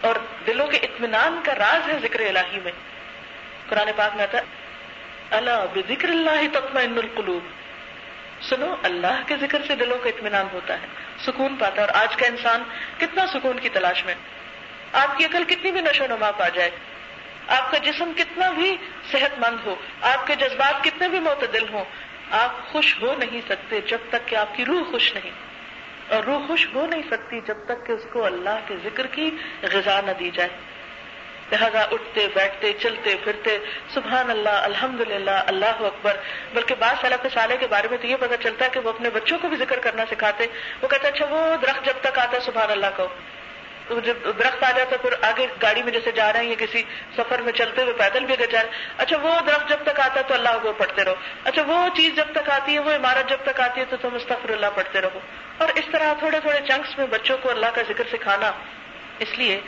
[0.00, 0.14] اور
[0.46, 2.72] دلوں کے اطمینان کا راز ہے ذکر الہی میں۔
[3.68, 4.38] قرآن پاک میں آتا
[5.30, 7.59] اللہ بکر اللہ تطمئن القلوب
[8.42, 10.86] سنو، اللہ کے ذکر سے دلوں کا اطمینان ہوتا ہے،
[11.26, 12.62] سکون پاتا ہے۔ اور آج کا انسان
[12.98, 14.14] کتنا سکون کی تلاش میں۔
[14.92, 16.70] آپ کی عقل کتنی بھی نشو نما پا جائے۔
[17.46, 18.76] آپ کا جسم کتنا بھی
[19.12, 21.84] صحت مند ہو، آپ کے جذبات کتنے بھی معتدل ہوں،
[22.30, 25.30] آپ خوش ہو نہیں سکتے جب تک کہ آپ کی روح خوش نہیں۔
[26.08, 29.30] اور روح خوش ہو نہیں سکتی جب تک کہ اس کو اللہ کے ذکر کی
[29.62, 30.48] غذا نہ دی جائے۔
[31.52, 33.58] لہٰذا اٹھتے، بیٹھتے، چلتے، پھرتے،
[33.94, 36.16] سبحان اللہ الحمد للہ اللہ اکبر۔
[36.54, 39.10] بلکہ بعض صلاح سالے کے بارے میں تو یہ پتا چلتا ہے کہ وہ اپنے
[39.10, 40.46] بچوں کو بھی ذکر کرنا سکھاتے۔
[40.82, 43.08] وہ کہتے اچھا وہ درخت جب تک آتا ہے، سبحان اللہ کو
[44.04, 46.82] جب درخت آ جاتا پھر آگے گاڑی میں جیسے جا رہے ہیں، یا کسی
[47.16, 50.00] سفر میں چلتے ہوئے پیدل بھی اگر جا رہے ہیں۔ اچھا وہ درخت جب تک
[50.00, 52.90] آتا ہے تو اللہ کو پڑھتے رہو۔ اچھا وہ چیز جب تک آتی ہے، وہ
[52.90, 55.20] عمارت جب تک آتی ہے، تو تم استفر اللہ پڑھتے رہو۔
[55.58, 58.52] اور اس طرح تھوڑے تھوڑے چنکس میں بچوں کو اللہ کا ذکر سکھانا۔
[59.18, 59.60] اس لیے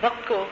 [0.00, 0.48] وقت کو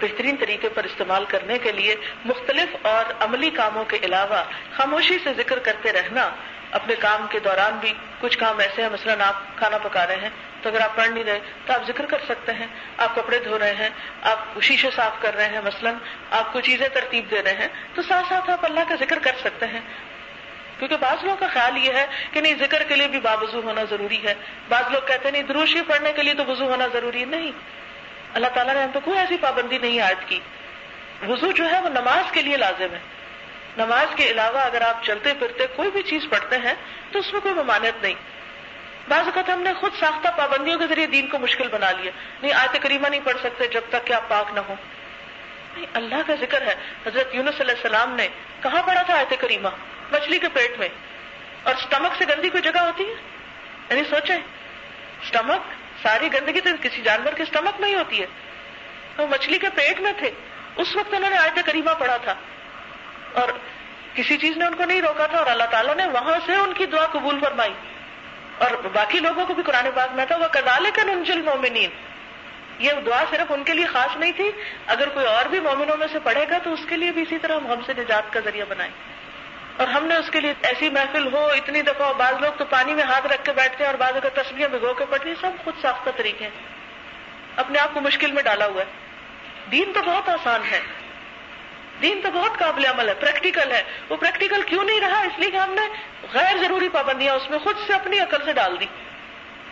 [0.00, 5.34] بہترین طریقے پر استعمال کرنے کے لیے مختلف اور عملی کاموں کے علاوہ خاموشی سے
[5.36, 6.30] ذکر کرتے رہنا۔
[6.70, 10.30] اپنے کام کے دوران بھی کچھ کام ایسے ہیں، مثلاً آپ کھانا پکا رہے ہیں
[10.62, 13.58] تو اگر آپ پڑھ نہیں رہے تو آپ ذکر کر سکتے ہیں۔ آپ کپڑے دھو
[13.58, 13.88] رہے ہیں،
[14.22, 15.94] آپ شیشے صاف کر رہے ہیں، مثلاً
[16.30, 19.32] آپ کو چیزیں ترتیب دے رہے ہیں تو ساتھ ساتھ آپ اللہ کا ذکر کر
[19.40, 19.80] سکتے ہیں۔
[20.78, 23.84] کیونکہ بعض لوگوں کا خیال یہ ہے کہ نہیں، ذکر کے لیے بھی بابزو ہونا
[23.90, 24.34] ضروری ہے۔
[24.68, 27.52] بعض لوگ کہتے ہیں نہیں دروشی پڑھنے کے لیے تو وضو ہونا ضروری نہیں۔
[28.34, 30.40] اللہ تعالیٰ نے ہم تو کوئی ایسی پابندی نہیں عائد کی۔
[31.28, 32.98] وضو جو ہے وہ نماز کے لیے لازم ہے۔
[33.76, 36.74] نماز کے علاوہ اگر آپ چلتے پھرتے کوئی بھی چیز پڑھتے ہیں
[37.12, 38.14] تو اس میں کوئی ممانت نہیں۔
[39.08, 42.12] بعض اوقات ہم نے خود ساختہ پابندیوں کے ذریعے دین کو مشکل بنا لیا۔
[42.42, 44.74] نہیں، آیت کریمہ نہیں پڑھ سکتے جب تک کہ آپ پاک نہ ہو
[45.76, 46.74] نہیں، اللہ کا ذکر ہے۔
[47.06, 48.28] حضرت یونس علیہ السلام نے
[48.62, 49.68] کہاں پڑھا تھا آیت کریمہ؟
[50.12, 50.88] مچھلی کے پیٹ میں۔
[51.62, 53.14] اور اسٹمک سے گندی کوئی جگہ ہوتی ہے؟
[53.90, 54.36] یعنی سوچیں۔
[55.22, 55.60] اسٹمک
[56.02, 58.26] ساری گندگی تو کسی جانور کے اسٹمک میں ہی ہوتی ہے۔
[59.18, 60.30] وہ مچھلی کے پیٹ میں تھے۔
[60.76, 62.34] اس وقت انہوں نے آیت کریمہ پڑھا تھا۔
[63.32, 63.48] اور
[64.14, 66.72] کسی چیز نے ان کو نہیں روکا تھا اور اللہ تعالیٰ نے وہاں سے ان
[66.72, 67.72] کی دعا قبول فرمائی۔
[68.58, 71.90] اور باقی لوگوں کو بھی قرآن پاک میں تھا۔ وہ کزال کا ننجل مومنین
[72.78, 74.50] یہ دعا صرف ان کے لیے خاص نہیں تھی۔
[74.86, 77.38] اگر کوئی اور بھی مومنوں میں سے پڑھے گا تو اس کے لیے بھی اسی
[77.38, 78.92] طرح ہم سے نجات کا ذریعہ بنائیں۔
[79.80, 82.94] اور ہم نے اس کے لیے ایسی محفل ہو، اتنی دفعہ بعض لوگ تو پانی
[82.94, 85.74] میں ہاتھ رکھ کے بیٹھتے ہیں اور بعض اگر تصویریں بھگو کے پڑھتی سب خود
[85.82, 86.50] ساختہ طریقے ہیں۔
[87.56, 88.90] اپنے آپ کو مشکل میں ڈالا ہوا ہے۔
[89.70, 90.80] دین تو بہت آسان ہے۔
[92.02, 95.50] دین تو بہت قابل عمل ہے پریکٹیکل ہے۔ وہ پریکٹیکل کیوں نہیں رہا؟ اس لیے
[95.50, 95.82] کہ ہم نے
[96.32, 98.86] غیر ضروری پابندیاں اس میں خود سے اپنی عقل سے ڈال دی۔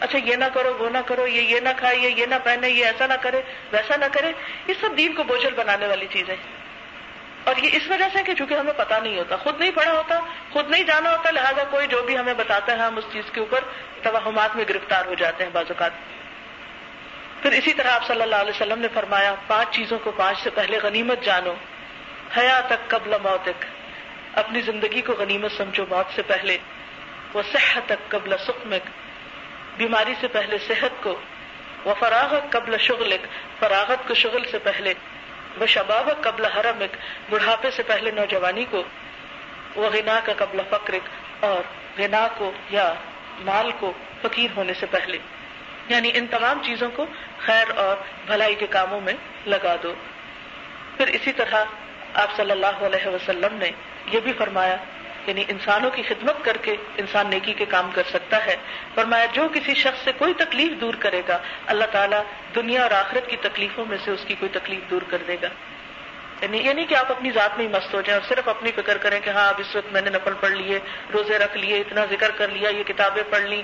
[0.00, 2.70] اچھا یہ نہ کرو، وہ نہ کرو، یہ یہ نہ کھائے، یہ یہ نہ پہنے،
[2.70, 3.42] یہ ایسا نہ کرے،
[3.72, 4.32] ویسا نہ کرے۔
[4.66, 6.36] یہ سب دین کو بوجھل بنانے والی چیزیں۔
[7.44, 10.20] اور یہ اس وجہ سے کہ چونکہ ہمیں پتا نہیں ہوتا، خود نہیں پڑھا ہوتا،
[10.52, 13.40] خود نہیں جانا ہوتا، لہٰذا کوئی جو بھی ہمیں بتاتا ہے، ہم اس چیز کے
[13.40, 13.60] اوپر
[14.02, 15.90] توہمات میں گرفتار ہو جاتے ہیں بعض اوقات۔
[17.42, 20.50] پھر اسی طرح آپ صلی اللہ علیہ وسلم نے فرمایا، پانچ چیزوں کو پانچ سے
[20.50, 21.54] پہلے غنیمت جانو۔
[22.36, 23.64] حیا تک قبل موتک۔
[24.34, 26.58] اپنی زندگی کو غنیمت سمجھو موت سے پہلے۔
[27.34, 28.88] وہ صحت تک قبل سکمک
[29.76, 31.20] بیماری سے پہلے صحت کو۔
[31.84, 33.26] وہ فراغت قبل شغلک۔
[33.60, 34.94] فراغت کو شغل سے پہلے۔
[35.60, 36.96] وہ شباب قبل حرمک،
[37.30, 38.82] بڑھاپے سے پہلے نوجوانی کو
[39.76, 41.08] وہ غنا کا قبل فقرک،
[41.44, 41.62] اور
[41.98, 42.94] غنا کو یا
[43.40, 45.18] مال کو فقیر ہونے سے پہلے۔
[45.88, 47.06] یعنی ان تمام چیزوں کو
[47.38, 49.14] خیر اور بھلائی کے کاموں میں
[49.46, 49.94] لگا دو۔
[50.96, 51.64] پھر اسی طرح
[52.14, 53.70] آپ صلی اللہ علیہ وسلم نے
[54.06, 54.76] یہ بھی فرمایا
[55.28, 58.56] یعنی انسانوں کی خدمت کر کے انسان نیکی کے کام کر سکتا ہے۔
[58.94, 62.22] فرمایا، جو کسی شخص سے کوئی تکلیف دور کرے گا، اللہ تعالیٰ
[62.54, 65.48] دنیا اور آخرت کی تکلیفوں میں سے اس کی کوئی تکلیف دور کر دے گا۔
[66.42, 68.72] یعنی یہ نہیں کہ آپ اپنی ذات میں ہی مست ہو جائیں اور صرف اپنی
[68.72, 70.78] فکر کریں کہ ہاں اب اس وقت میں نے نفل پڑھ لیے،
[71.12, 73.62] روزے رکھ لیے، اتنا ذکر کر لیا، یہ کتابیں پڑھ لی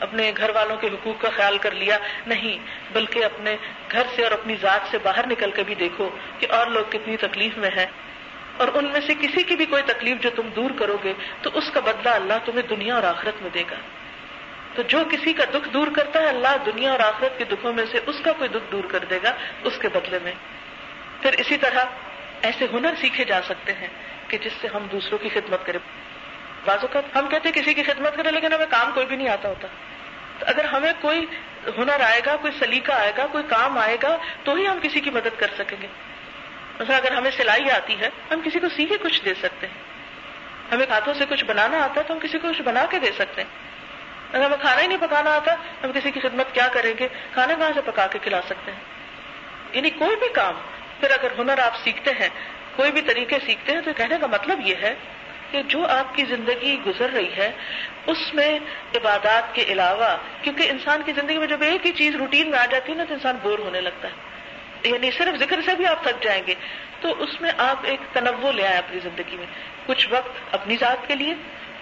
[0.00, 2.58] اپنے گھر والوں کے حقوق کا خیال کر لیا۔ نہیں،
[2.92, 3.56] بلکہ اپنے
[3.92, 7.16] گھر سے اور اپنی ذات سے باہر نکل کے بھی دیکھو کہ اور لوگ کتنی
[7.16, 7.86] تکلیف میں ہیں۔
[8.58, 11.50] اور ان میں سے کسی کی بھی کوئی تکلیف جو تم دور کرو گے، تو
[11.54, 13.76] اس کا بدلہ اللہ تمہیں دنیا اور آخرت میں دے گا۔
[14.74, 17.84] تو جو کسی کا دکھ دور کرتا ہے، اللہ دنیا اور آخرت کے دکھوں میں
[17.92, 19.32] سے اس کا کوئی دکھ دور کر دے گا
[19.64, 20.32] اس کے بدلے میں۔
[21.22, 21.84] پھر اسی طرح
[22.42, 23.88] ایسے ہنر سیکھے جا سکتے ہیں
[24.28, 25.80] کہ جس سے ہم دوسروں کی خدمت کریں۔
[26.64, 29.28] بعض اوقات ہم کہتے ہیں کسی کی خدمت کریں، لیکن ہمیں کام کوئی بھی نہیں
[29.28, 29.68] آتا ہوتا۔
[30.38, 31.26] تو اگر ہمیں کوئی
[31.78, 35.00] ہنر آئے گا، کوئی سلیقہ آئے گا، کوئی کام آئے گا، تو ہی ہم کسی
[35.00, 35.86] کی مدد کر سکیں گے۔
[36.80, 39.88] مثلا اگر ہمیں سلائی آتی ہے، ہم کسی کو سیکھے کچھ دے سکتے ہیں۔
[40.72, 43.10] ہمیں ہاتھوں سے کچھ بنانا آتا ہے تو ہم کسی کو کچھ بنا کے دے
[43.18, 43.68] سکتے ہیں۔
[44.32, 47.54] اگر ہمیں کھانا ہی نہیں پکانا آتا، ہم کسی کی خدمت کیا کریں گے؟ کھانا
[47.54, 48.78] کہاں سے پکا کے کھلا سکتے ہیں؟
[49.72, 50.54] یعنی کوئی بھی کام،
[51.00, 52.28] پھر اگر ہنر آپ سیکھتے ہیں،
[52.76, 54.94] کوئی بھی طریقے سیکھتے ہیں، تو کہنے کا مطلب یہ ہے
[55.50, 57.52] کہ جو آپ کی زندگی گزر رہی ہے،
[58.06, 58.58] اس میں
[58.94, 62.66] عبادات کے علاوہ، کیونکہ انسان کی زندگی میں جب ایک ہی چیز روٹین میں آ
[62.66, 64.27] جاتی ہے نا، تو انسان بور ہونے لگتا ہے۔
[64.82, 66.54] یعنی صرف ذکر سے بھی آپ تھک جائیں گے۔
[67.00, 69.46] تو اس میں آپ ایک تنوع لے آئے اپنی زندگی میں۔
[69.86, 71.34] کچھ وقت اپنی ذات کے لیے،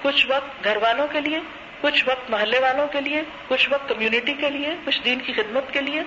[0.02, 1.38] کچھ وقت گھر والوں کے لیے،
[1.80, 5.72] کچھ وقت محلے والوں کے لیے، کچھ وقت کمیونٹی کے لیے، کچھ دین کی خدمت
[5.72, 6.02] کے لیے۔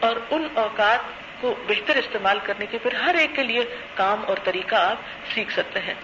[0.00, 0.98] اور ان اوقات
[1.40, 3.60] کو بہتر استعمال کرنے کے پھر ہر ایک کے لیے
[3.94, 4.96] کام اور طریقہ آپ
[5.34, 5.94] سیکھ سکتے ہیں۔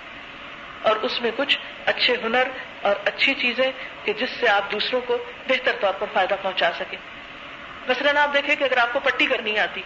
[0.83, 2.42] اور اس میں کچھ اچھے ہنر
[2.83, 3.72] اور اچھی چیزیں
[4.04, 5.16] کہ جس سے آپ دوسروں کو
[5.48, 7.13] بہتر طور پر فائدہ پہنچا سکیں۔
[7.88, 9.83] مثلاً آپ دیکھیں کہ اگر آپ کو پٹی کرنی آتی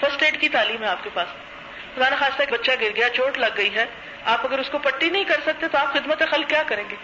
[0.00, 1.28] فرسٹ ایڈ کی تعلیم ہے آپ کے پاس۔
[1.94, 3.86] خدا خاصہ ایک بچہ گر گیا، چوٹ لگ گئی ہے،
[4.24, 6.96] آپ اگر اس کو پٹی نہیں کر سکتے تو آپ خدمت خل کیا کریں گے؟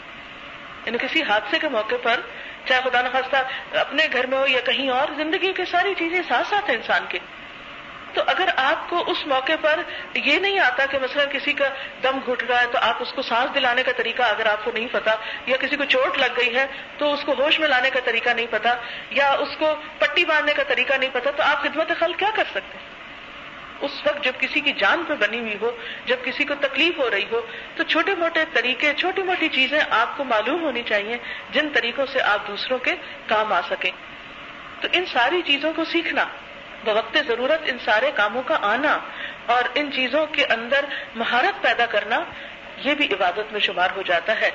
[0.87, 2.21] یعنی کسی حادثے کے موقع پر
[2.65, 3.37] چاہے خدا نخواستہ
[3.77, 7.05] اپنے گھر میں ہو یا کہیں اور، زندگی کی ساری چیزیں ساتھ ساتھ ہیں انسان
[7.09, 7.19] کے۔
[8.19, 9.81] تو اگر آپ کو اس موقع پر
[10.15, 11.65] یہ نہیں آتا کہ مثلا کسی کا
[12.03, 14.71] دم گھٹ رہا ہے تو آپ اس کو سانس دلانے کا طریقہ اگر آپ کو
[14.75, 15.15] نہیں پتا
[15.47, 16.67] یا کسی کو چوٹ لگ گئی ہے
[16.99, 18.75] تو اس کو ہوش میں لانے کا طریقہ نہیں پتا
[19.11, 22.45] یا اس کو پٹی باندھنے کا طریقہ نہیں پتا تو آپ خدمت خل کیا کر
[22.51, 22.87] سکتے ہیں؟
[23.81, 25.71] اس وقت جب کسی کی جان پہ بنی ہوئی ہو،
[26.07, 27.41] جب کسی کو تکلیف ہو رہی ہو،
[27.77, 31.17] تو چھوٹے موٹے طریقے، چھوٹی موٹی چیزیں آپ کو معلوم ہونی چاہیے
[31.51, 32.95] جن طریقوں سے آپ دوسروں کے
[33.27, 33.91] کام آ سکیں۔
[34.81, 36.25] تو ان ساری چیزوں کو سیکھنا
[36.85, 38.99] بوقت ضرورت ان سارے کاموں کا آنا
[39.47, 42.21] اور ان چیزوں کے اندر مہارت پیدا کرنا،
[42.77, 44.51] یہ بھی عبادت میں شمار ہو جاتا ہے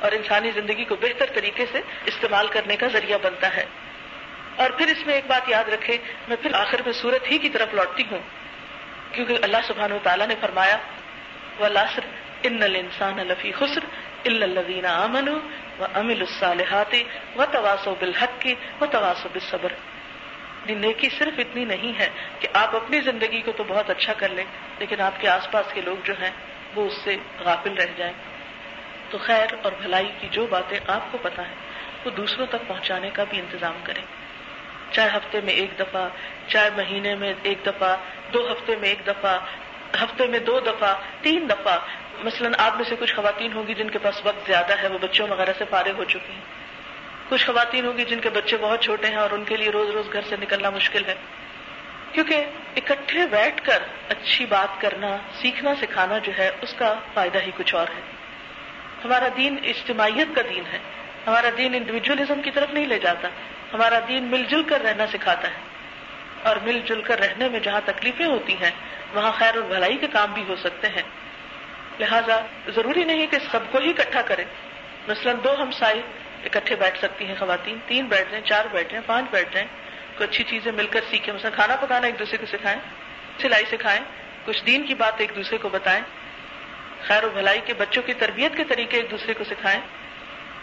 [0.00, 3.64] اور انسانی زندگی کو بہتر طریقے سے استعمال کرنے کا ذریعہ بنتا ہے۔
[4.56, 5.98] اور پھر اس میں ایک بات یاد رکھے،
[6.28, 8.18] میں پھر آخر میں سورت ہی کی طرف لوٹتی ہوں۔
[9.12, 10.76] کیونکہ اللہ سبحانہ و تعالیٰ نے فرمایا
[11.58, 12.00] وہ لاسر
[12.42, 13.84] ان انسان الفی خسر
[14.24, 15.28] الدین امن
[15.78, 16.94] و امل الصالحات
[17.36, 19.72] و تواسو بالحق کی و تواسو بالصبر۔
[20.66, 22.08] نیکی صرف اتنی نہیں ہے
[22.40, 24.44] کہ آپ اپنی زندگی کو تو بہت اچھا کر لیں،
[24.78, 26.30] لیکن آپ کے آس پاس کے لوگ جو ہیں،
[26.74, 28.14] وہ اس سے غافل رہ جائیں۔
[29.10, 31.54] تو خیر اور بھلائی کی جو باتیں آپ کو پتا ہے
[32.04, 34.02] وہ دوسروں تک پہنچانے کا بھی انتظام کریں۔
[34.90, 36.08] چاہے ہفتے میں ایک دفعہ
[36.46, 37.96] چاہے مہینے میں ایک دفعہ،
[38.32, 39.38] دو ہفتے میں ایک دفعہ،
[40.02, 41.78] ہفتے میں دو دفعہ، تین دفعہ۔
[42.24, 44.98] مثلاً آپ میں سے کچھ خواتین ہوں گی جن کے پاس وقت زیادہ ہے، وہ
[44.98, 46.57] بچوں وغیرہ سے فارغ ہو چکی ہیں۔
[47.28, 50.12] کچھ خواتین ہوگی جن کے بچے بہت چھوٹے ہیں اور ان کے لیے روز روز
[50.12, 51.14] گھر سے نکلنا مشکل ہے۔
[52.12, 52.44] کیونکہ
[52.76, 57.74] اکٹھے بیٹھ کر اچھی بات کرنا، سیکھنا، سکھانا جو ہے، اس کا فائدہ ہی کچھ
[57.74, 58.00] اور ہے۔
[59.04, 60.78] ہمارا دین اجتماعیت کا دین ہے۔
[61.26, 63.28] ہمارا دین انڈیویجلزم کی طرف نہیں لے جاتا۔
[63.72, 65.68] ہمارا دین مل جل کر رہنا سکھاتا ہے۔
[66.42, 68.70] اور مل جل کر رہنے میں جہاں تکلیفیں ہوتی ہیں،
[69.14, 71.02] وہاں خیر اور بھلائی کے کام بھی ہو سکتے ہیں۔
[72.00, 74.44] لہذا ضروری نہیں کہ سب کو ہی اکٹھا کرے
[75.08, 76.02] مثلاً دو ہم سائی
[76.44, 79.68] اکٹھے بیٹھ سکتی ہیں خواتین۔ تین بیٹھ جائیں چار بیٹھ جائیں پانچ بیٹھ جائیں
[80.16, 82.78] کوئی اچھی چیزیں مل کر سیکھیں۔ مثلا کھانا پکانا ایک دوسرے کو سکھائیں،
[83.40, 84.00] سلائی سکھائیں،
[84.44, 86.02] کچھ دین کی بات ایک دوسرے کو بتائیں۔
[87.02, 89.80] خیر و بھلائی کے بچوں کی تربیت کے طریقے ایک دوسرے کو سکھائیں۔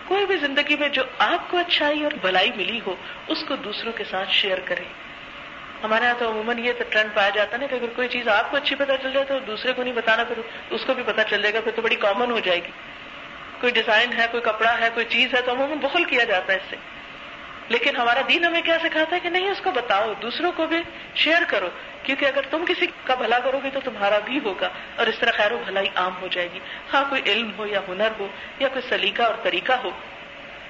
[0.06, 2.96] کوئی بھی زندگی میں جو آپ کو اچھائی اور بھلائی ملی ہو،
[3.28, 4.86] اس کو دوسروں کے ساتھ شیئر کریں۔
[5.84, 8.58] ہمارے یہاں تو عموماً یہ ٹرینڈ پایا جاتا ہے کہ اگر کوئی چیز آپ کو
[8.58, 11.42] اچھی پتہ چل جائے تو دوسرے کو نہیں بتانا، پھر اس کو بھی پتا چل
[11.42, 12.72] جائے گا، پھر تو بڑی کامن ہو جائے گی۔
[13.66, 16.58] کوئی ڈیزائن ہے، کوئی کپڑا ہے، کوئی چیز ہے تو عموماً بخل کیا جاتا ہے
[16.58, 16.76] اس سے۔
[17.70, 20.82] لیکن ہمارا دین ہمیں کیا سکھاتا ہے کہ نہیں، اس کو بتاؤ، دوسروں کو بھی
[21.16, 21.70] شیئر کرو۔
[22.04, 25.32] کیونکہ اگر تم کسی کا بھلا کرو گے تو تمہارا بھی ہوگا۔ اور اس طرح
[25.32, 26.60] خیر و بھلائی عام ہو جائے گی۔
[26.94, 28.28] ہاں کوئی علم ہو یا ہنر ہو
[28.60, 29.90] یا کوئی سلیقہ اور طریقہ ہو،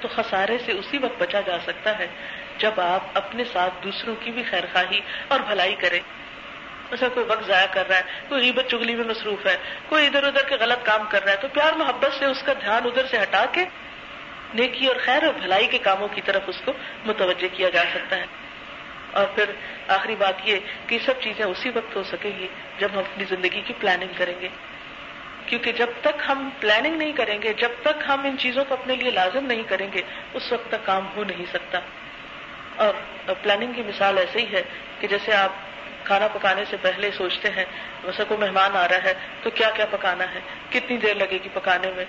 [0.02, 2.08] تو خسارے سے اسی وقت بچا جا سکتا ہے
[2.58, 6.00] جب آپ اپنے ساتھ دوسروں کی بھی خیر خواہی اور بھلائی کریں۔
[6.92, 9.58] مثلا کوئی وقت ضائع کر رہا ہے، کوئی غیبت چگلی میں مصروف ہے،
[9.90, 12.54] کوئی ادھر ادھر کے غلط کام کر رہا ہے، تو پیار محبت سے اس کا
[12.54, 13.66] دھیان ادھر سے ہٹا کے
[14.54, 16.74] نیکی اور خیر اور بھلائی کے کاموں کی طرف اس کو
[17.06, 18.26] متوجہ کیا جا سکتا ہے۔
[19.12, 19.46] اور پھر
[19.88, 20.56] آخری بات یہ
[20.88, 22.48] کہ سب چیزیں اسی وقت ہو سکے گی
[22.80, 24.48] جب ہم اپنی زندگی کی پلاننگ کریں گے۔
[25.46, 28.96] کیونکہ جب تک ہم پلاننگ نہیں کریں گے، جب تک ہم ان چیزوں کو اپنے
[28.96, 30.02] لیے لازم نہیں کریں گے،
[30.34, 31.80] اس وقت تک کام ہو نہیں سکتا۔
[32.76, 32.94] اور
[33.42, 34.64] پلاننگ کی مثال ایسے ہی ہے
[35.00, 35.52] کہ جیسے آپ
[36.06, 37.66] کھانا پکانے سے پہلے سوچتے ہیں
[38.04, 39.14] ویسا کوئی مہمان آ رہا ہے،
[39.44, 40.40] تو کیا کیا پکانا ہے؟
[40.70, 42.06] کتنی دیر لگے گی پکانے میں؟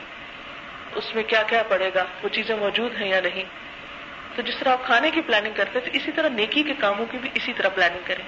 [0.94, 3.44] اس میں کیا کیا پڑے گا؟ وہ چیزیں موجود ہیں یا نہیں؟
[4.36, 7.18] تو جس طرح آپ کھانے کی پلاننگ کرتے تو اسی طرح نیکی کے کاموں کی
[7.18, 8.24] بھی اسی طرح پلاننگ کریں۔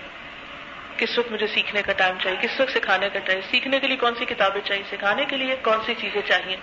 [0.97, 3.97] کس وقت مجھے سیکھنے کا ٹائم چاہیے؟ کس وقت سکھانے کا ٹائم سیکھنے کے لیے
[3.97, 6.57] کون سی کتابیں چاہیے؟ سکھانے کے لیے کون سی چیزیں چاہیے؟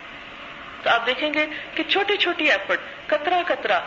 [0.84, 3.80] تو آپ دیکھیں گے کہ چھوٹی چھوٹی ایفرٹ کترا کترا،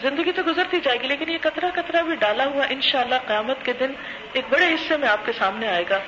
[0.00, 3.72] زندگی تو گزرتی جائے گی، لیکن یہ کترا کترا بھی ڈالا ہوا انشاءاللہ قیامت کے
[3.72, 3.92] دن
[4.32, 5.98] ایک بڑے حصے میں آپ کے سامنے آئے گا۔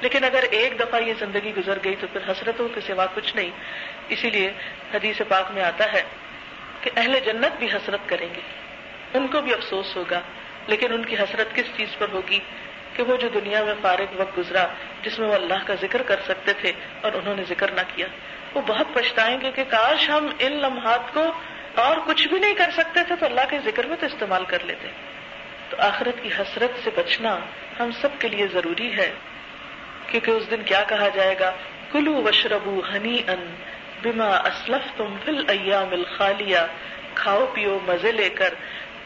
[0.00, 3.50] لیکن اگر ایک دفعہ یہ زندگی گزر گئی تو پھر حسرتوں کے سوا کچھ نہیں۔
[4.08, 4.52] اسی لیے
[4.94, 6.02] حدیث پاک میں آتا ہے
[6.80, 8.40] کہ اہل جنت بھی حسرت کریں گے۔
[9.14, 10.20] ان کو بھی افسوس ہوگا۔
[10.66, 12.38] لیکن ان کی حسرت کس چیز پر ہوگی؟
[12.92, 14.66] کہ وہ جو دنیا میں فارغ وقت گزرا،
[15.02, 18.06] جس میں وہ اللہ کا ذکر کر سکتے تھے اور انہوں نے ذکر نہ کیا۔
[18.54, 21.32] وہ بہت پچھتائیں گے کہ کاش ہم ان لمحات کو
[21.74, 24.58] اور کچھ بھی نہیں کر سکتے تھے تو اللہ کے ذکر میں تو استعمال کر
[24.64, 25.07] لیتے۔ ہیں
[25.70, 27.38] تو آخرت کی حسرت سے بچنا
[27.80, 29.12] ہم سب کے لیے ضروری ہے۔
[30.06, 31.52] کیونکہ اس دن کیا کہا جائے گا؟
[31.92, 33.54] کلو وشربو ہنی ان
[34.02, 36.58] بما اسلف تم فل ایام الخالیہ۔
[37.14, 38.54] کھاؤ، پیو، مزے لے کر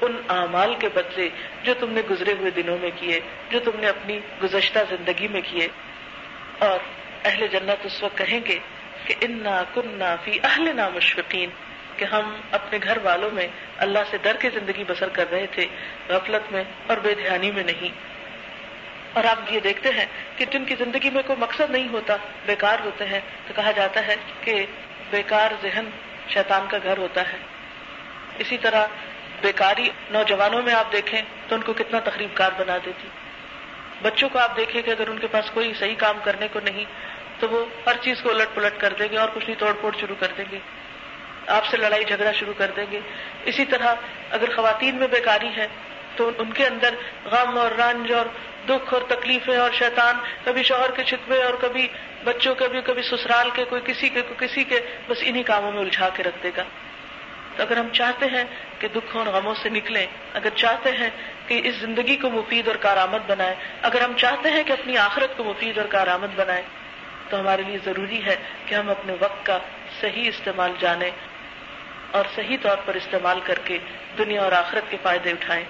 [0.00, 1.28] ان اعمال کے بدلے
[1.62, 3.20] جو تم نے گزرے ہوئے دنوں میں کیے،
[3.50, 5.68] جو تم نے اپنی گزشتہ زندگی میں کیے۔
[6.58, 6.78] اور
[7.24, 8.58] اہل جنت اس وقت کہیں گے
[9.04, 11.50] کہ انا کننا فی اہل نا مشفقین۔
[12.02, 15.66] کہ ہم اپنے گھر والوں میں اللہ سے ڈر کے زندگی بسر کر رہے تھے،
[16.08, 17.88] غفلت میں اور بے دھیانی میں نہیں۔
[19.12, 22.76] اور آپ یہ دیکھتے ہیں کہ جن کی زندگی میں کوئی مقصد نہیں ہوتا، بیکار
[22.84, 24.66] ہوتے ہیں، تو کہا جاتا ہے کہ
[25.10, 25.84] بیکار ذہن
[26.28, 27.38] شیطان کا گھر ہوتا ہے۔
[28.38, 28.86] اسی طرح
[29.40, 33.08] بیکاری نوجوانوں میں آپ دیکھیں تو ان کو کتنا تقریب کار بنا دیتی۔
[34.02, 36.84] بچوں کو آپ دیکھیں کہ اگر ان کے پاس کوئی صحیح کام کرنے کو نہیں،
[37.40, 39.96] تو وہ ہر چیز کو الٹ پلٹ کر دیں گے اور کچھ نہیں توڑ پھوڑ
[40.00, 40.58] شروع کر دیں گے۔
[41.46, 43.00] آپ سے لڑائی جھگڑا شروع کر دیں گے۔
[43.44, 43.94] اسی طرح
[44.30, 45.66] اگر خواتین میں بیکاری ہے
[46.16, 48.26] تو ان کے اندر غم اور رنج اور
[48.68, 51.88] دکھ اور تکلیفیں اور شیطان، کبھی شوہر کے چھتوے اور کبھی
[52.24, 55.72] بچوں کے بھی، کبھی سسرال کے، کوئی کسی کے، کوئی کسی کے، بس انہی کاموں
[55.72, 56.62] میں الجھا کے رکھ دے گا۔
[57.56, 58.44] تو اگر ہم چاہتے ہیں
[58.78, 61.10] کہ دکھ اور غموں سے نکلیں، اگر چاہتے ہیں
[61.46, 65.36] کہ اس زندگی کو مفید اور کارآمد بنائیں، اگر ہم چاہتے ہیں کہ اپنی آخرت
[65.36, 66.62] کو مفید اور کارآمد بنائیں،
[67.28, 69.58] تو ہمارے لیے ضروری ہے کہ ہم اپنے وقت کا
[70.00, 71.10] صحیح استعمال جانیں۔
[72.12, 73.78] اور صحیح طور پر استعمال کر کے
[74.18, 75.64] دنیا اور آخرت کے فائدے اٹھائیں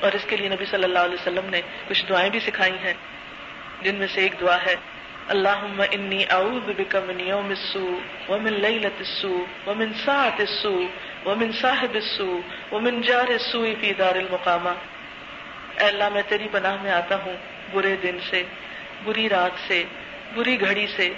[0.00, 2.94] اور اس کے لیے نبی صلی اللہ علیہ وسلم نے کچھ دعائیں بھی سکھائی ہیں۔
[3.82, 4.74] جن میں سے ایک دعا ہے
[5.28, 5.58] اللہ
[5.90, 10.86] انی اعوذ بک من یوم السوء ومن لیلت السوء ومن ساعت السوء
[11.26, 12.40] ومن صاحب السوء
[12.72, 14.74] ومن جار السوء فی دار المقامہ۔
[15.78, 17.36] اے اللہ، میں تیری پناہ میں آتا ہوں
[17.72, 18.42] برے دن سے،
[19.04, 19.84] بری رات سے،
[20.34, 21.10] بری گھڑی سے،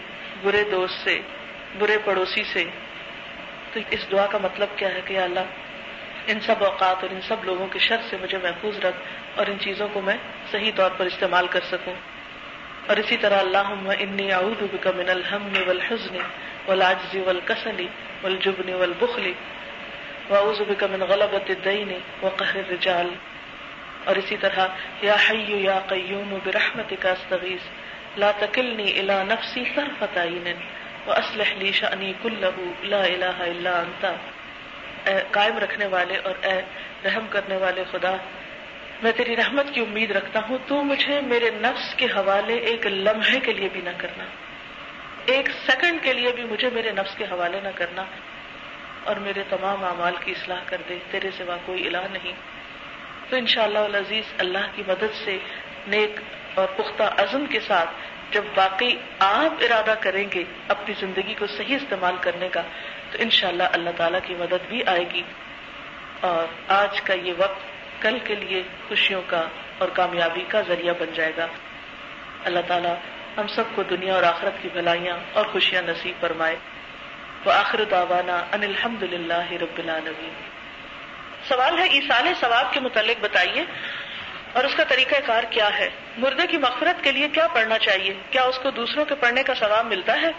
[0.43, 1.21] برے دوست سے،
[1.79, 2.65] برے پڑوسی سے۔
[3.73, 5.41] تو اس دعا کا مطلب کیا ہے کہ یا اللہ،
[6.27, 8.97] ان سب اوقات اور ان سب لوگوں کے شر سے مجھے محفوظ رکھ
[9.35, 10.17] اور ان چیزوں کو میں
[10.51, 11.95] صحیح طور پر استعمال کر سکوں۔
[12.87, 16.17] اور اسی طرح اللہ انی اعوذ بک من الحم والحزن
[16.67, 17.87] والعجز والکسل
[18.23, 19.33] والجبن والبخل
[20.31, 23.15] واعوذ بک من غلبۃ الدین وقهر الرجال۔
[24.05, 24.67] اور اسی طرح،
[25.03, 27.61] یا حی یا قیوم برحمتک استغیث،
[28.17, 30.53] لا تکلنی الى نفسی طرفت عین۔
[31.07, 34.05] واسلح لی شأنی كله، لا الہ الا انت
[35.09, 36.61] اے، قائم رکھنے والے اور اے،
[37.05, 38.17] رحم کرنے والے خدا،
[39.03, 43.41] میں تیری رحمت کی امید رکھتا ہوں، تو مجھے میرے نفس کے حوالے ایک لمحے
[43.41, 44.25] کے لیے بھی نہ کرنا۔
[45.27, 48.05] ایک سیکنڈ کے لیے بھی مجھے میرے نفس کے حوالے نہ کرنا۔
[49.05, 52.33] اور میرے تمام اعمال کی اصلاح کر دے، تیرے سوا کوئی الہ نہیں۔
[53.29, 55.39] تو ان شاء اللہ عزیز اللہ کی مدد سے
[55.87, 56.21] نیک
[56.55, 57.89] اور پختہ عزم کے ساتھ
[58.31, 62.63] جب واقعی آپ ارادہ کریں گے اپنی زندگی کو صحیح استعمال کرنے کا،
[63.11, 65.23] تو انشاءاللہ اللہ اللہ تعالیٰ کی مدد بھی آئے گی۔
[66.21, 67.61] اور آج کا یہ وقت
[68.03, 71.47] کل کے لیے خوشیوں کا اور کامیابی کا ذریعہ بن جائے گا۔
[72.45, 72.95] اللہ تعالیٰ
[73.37, 76.57] ہم سب کو دنیا اور آخرت کی بھلائیاں اور خوشیاں نصیب فرمائے۔
[77.45, 80.33] وہ آخر داوانا ان الحمد للہ رب العالمین۔
[81.49, 83.65] سوال ہے ایسال ثواب کے متعلق بتائیے،
[84.53, 88.15] اور اس کا طریقہ کار کیا ہے؟ مردے کی مغفرت کے لیے کیا پڑھنا چاہیے؟
[88.31, 90.31] کیا اس کو دوسروں کے پڑھنے کا ثواب ملتا ہے؟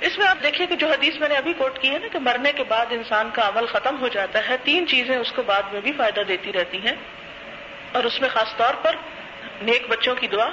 [0.00, 2.18] اس میں آپ دیکھیے کہ جو حدیث میں نے ابھی کوٹ کی ہے نا کہ
[2.18, 5.62] مرنے کے بعد انسان کا عمل ختم ہو جاتا ہے، تین چیزیں اس کو بعد
[5.72, 6.94] میں بھی فائدہ دیتی رہتی ہیں۔
[7.92, 8.96] اور اس میں خاص طور پر
[9.62, 10.48] نیک بچوں کی دعا،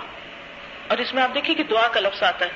[0.87, 2.51] اور اس میں آپ دیکھیے کہ دعا کا لفظ آتا ہے۔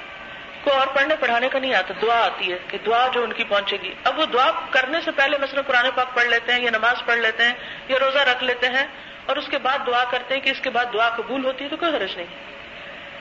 [0.64, 3.44] کوئی اور پڑھنے، پڑھانے کا نہیں آتا، دعا آتی ہے کہ دعا جو ان کی
[3.44, 6.70] پہنچے گی۔ اب وہ دعا کرنے سے پہلے مثلا قرآن پاک پڑھ لیتے ہیں یا
[6.70, 7.54] نماز پڑھ لیتے ہیں
[7.88, 8.88] یا روزہ رکھ لیتے ہیں
[9.26, 11.70] اور اس کے بعد دعا کرتے ہیں کہ اس کے بعد دعا قبول ہوتی ہے
[11.70, 12.28] تو کوئی حرج نہیں۔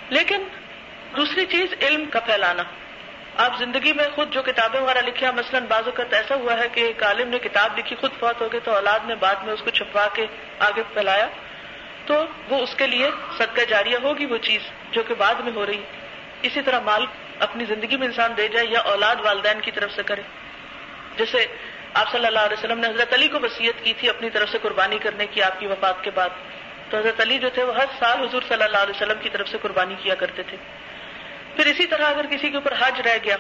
[0.09, 0.45] لیکن
[1.17, 2.63] دوسری چیز، علم کا پھیلانا۔
[3.37, 6.81] آپ زندگی میں خود جو کتابیں وغیرہ لکھیا مثلاً بعض اوقات ایسا ہوا ہے کہ
[6.81, 9.63] ایک عالم نے کتاب لکھی، خود فوت ہو گئے تو اولاد نے بعد میں اس
[9.63, 10.27] کو چھپوا کے
[10.59, 11.27] آگے پھیلایا۔
[12.07, 14.61] تو وہ اس کے لیے صدقہ جاریہ ہوگی، وہ چیز
[14.91, 15.83] جو کہ بعد میں ہو رہی۔
[16.43, 17.07] اسی طرح مال
[17.41, 20.23] اپنی زندگی میں انسان دے جائے یا اولاد والدین کی طرف سے کرے۔
[21.17, 21.47] جیسے
[21.95, 24.59] آپ صلی اللہ علیہ وسلم نے حضرت علی کو وسیعت کی تھی اپنی طرف سے
[24.63, 26.29] قربانی کرنے کی آپ کی وفات کے بعد۔
[26.91, 29.49] تو حضرت علی جو تھے وہ ہر سال حضور صلی اللہ علیہ وسلم کی طرف
[29.49, 30.57] سے قربانی کیا کرتے تھے۔
[31.57, 33.37] پھر اسی طرح اگر کسی کے اوپر حج رہ گیا،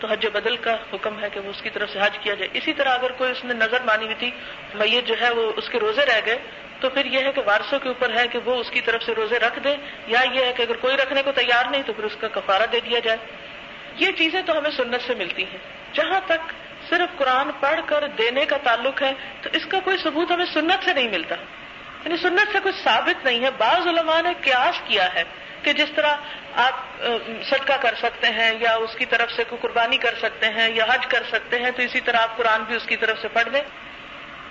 [0.00, 2.48] تو حج بدل کا حکم ہے کہ وہ اس کی طرف سے حج کیا جائے۔
[2.54, 4.30] اسی طرح اگر کوئی اس نے نظر مانی ہوئی تھی،
[4.74, 6.38] میت جو ہے وہ اس کے روزے رہ گئے،
[6.80, 9.14] تو پھر یہ ہے کہ وارسوں کے اوپر ہے کہ وہ اس کی طرف سے
[9.14, 12.04] روزے رکھ دے یا یہ ہے کہ اگر کوئی رکھنے کو تیار نہیں، تو پھر
[12.04, 13.18] اس کا کفارہ دے دیا جائے۔
[13.94, 15.58] یہ چیزیں تو ہمیں سنت سے ملتی ہیں۔
[15.92, 16.52] جہاں تک
[16.90, 20.84] صرف قرآن پڑھ کر دینے کا تعلق ہے، تو اس کا کوئی ثبوت ہمیں سنت
[20.84, 21.34] سے نہیں ملتا۔
[22.04, 25.22] یعنی سنت سے کچھ ثابت نہیں ہے۔ بعض علماء نے قیاس کیا ہے
[25.62, 26.14] کہ جس طرح
[26.54, 27.02] آپ
[27.50, 30.84] صدقہ کر سکتے ہیں یا اس کی طرف سے کوئی قربانی کر سکتے ہیں یا
[30.88, 33.48] حج کر سکتے ہیں، تو اسی طرح آپ قرآن بھی اس کی طرف سے پڑھ
[33.54, 33.62] دیں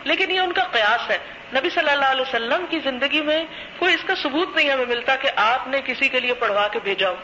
[0.03, 1.17] لیکن یہ ان کا قیاس ہے۔
[1.53, 3.45] نبی صلی اللہ علیہ وسلم کی زندگی میں
[3.79, 6.79] کوئی اس کا ثبوت نہیں ہمیں ملتا کہ آپ نے کسی کے لیے پڑھوا کے
[6.83, 7.15] بھیجا ہو۔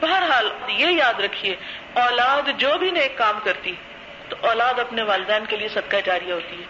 [0.00, 1.56] بہرحال یہ یاد رکھیے،
[1.92, 3.74] اولاد جو بھی نیک کام کرتی
[4.30, 6.66] تو اولاد اپنے والدین کے لیے صدقہ جاریہ ہوتی ہے۔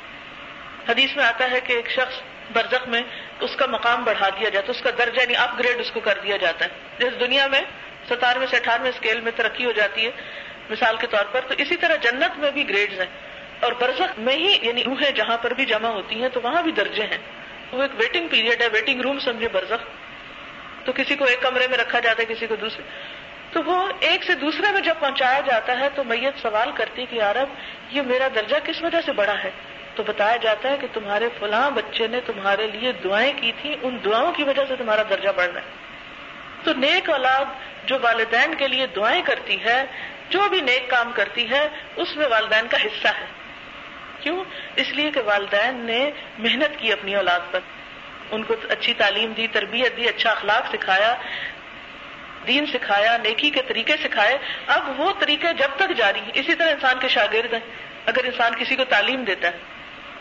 [0.89, 2.21] حدیث میں آتا ہے کہ ایک شخص
[2.53, 3.01] برزخ میں
[3.41, 6.01] اس کا مقام بڑھا دیا جاتا ہے، اس کا درجہ یعنی اپ گریڈ اس کو
[6.01, 7.61] کر دیا جاتا ہے۔ جس دنیا میں
[8.09, 10.11] ستارویں سے اٹھارہویں اسکیل میں ترقی ہو جاتی ہے،
[10.71, 13.07] مثال کے طور پر تو اسی طرح جنت میں بھی گریڈز ہیں۔
[13.61, 16.73] اور برزخ میں ہی یعنی روحیں جہاں پر بھی جمع ہوتی ہیں، تو وہاں بھی
[16.73, 17.19] درجے ہیں۔
[17.73, 19.87] وہ ایک ویٹنگ پیریڈ ہے ویٹنگ روم سمجھے برزخ۔
[20.85, 22.83] تو کسی کو ایک کمرے میں رکھا جاتا ہے، کسی کو دوسرے۔
[23.53, 27.17] تو وہ ایک سے دوسرے میں جب پہنچایا جاتا ہے تو میت سوال کرتی کہ
[27.17, 27.49] یارب،
[27.91, 29.51] یہ میرا درجہ کس وجہ سے بڑا ہے؟
[29.95, 33.99] تو بتایا جاتا ہے کہ تمہارے فلاں بچے نے تمہارے لیے دعائیں کی تھی ان
[34.05, 35.67] دعاؤں کی وجہ سے تمہارا درجہ بڑھ رہا ہے۔
[36.65, 37.45] تو نیک اولاد
[37.87, 39.85] جو والدین کے لیے دعائیں کرتی ہے،
[40.31, 43.27] جو بھی نیک کام کرتی ہے، اس میں والدین کا حصہ ہے۔
[44.21, 44.45] کیوں؟
[44.77, 47.61] اس لیے کہ والدین نے محنت کی اپنی اولاد پر۔
[48.31, 51.15] ان کو اچھی تعلیم دی، تربیت دی اچھا اخلاق سکھایا۔
[52.47, 56.71] دین سکھایا، نیکی کے طریقے سکھائے، اب وہ طریقے جب تک جاری ہیں، اسی طرح
[56.71, 57.61] انسان کے شاگرد ہیں۔
[58.07, 59.59] اگر انسان کسی کو تعلیم دیتا ہے،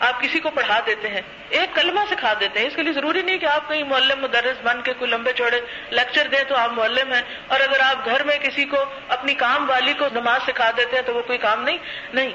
[0.00, 3.22] آپ کسی کو پڑھا دیتے ہیں، ایک کلمہ سکھا دیتے ہیں، اس کے لیے ضروری
[3.22, 6.72] نہیں کہ آپ کہیں معلم، مدرس بن کے کوئی لمبے چوڑے لیکچر دیں تو آپ
[6.72, 8.76] معلم ہیں۔ اور اگر آپ گھر میں کسی کو
[9.08, 11.78] اپنی کام والی کو نماز سکھا دیتے ہیں تو وہ کوئی کام نہیں؟
[12.14, 12.30] نہیں۔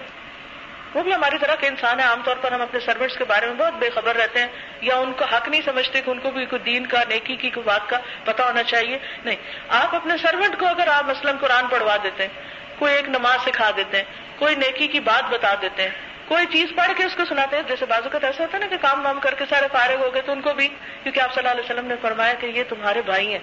[0.95, 3.45] وہ بھی ہماری طرح کے انسان ہیں، عام طور پر ہم اپنے سروینٹس کے بارے
[3.45, 4.47] میں بہت بے خبر رہتے ہیں،
[4.81, 7.49] یا ان کو حق نہیں سمجھتے کہ ان کو بھی کوئی دین کا، نیکی کی
[7.49, 9.35] کوئی بات کا پتا ہونا چاہیے۔ نہیں،
[9.75, 13.69] آپ اپنے سروینٹ کو اگر آپ مثلاً قرآن پڑھوا دیتے ہیں، کوئی ایک نماز سکھا
[13.77, 14.03] دیتے ہیں،
[14.35, 15.91] کوئی نیکی کی بات بتا دیتے ہیں،
[16.27, 18.67] کوئی چیز پڑھ کے اس کو سناتے ہیں، جیسے بازو کا ایسا ہوتا ہے نا
[18.67, 20.67] کہ کام وام کر کے سارے فارغ ہو گئے تو ان کو بھی،
[21.03, 23.39] کیونکہ آپ صلی اللہ علیہ وسلم نے فرمایا کہ یہ تمہارے بھائی ہیں۔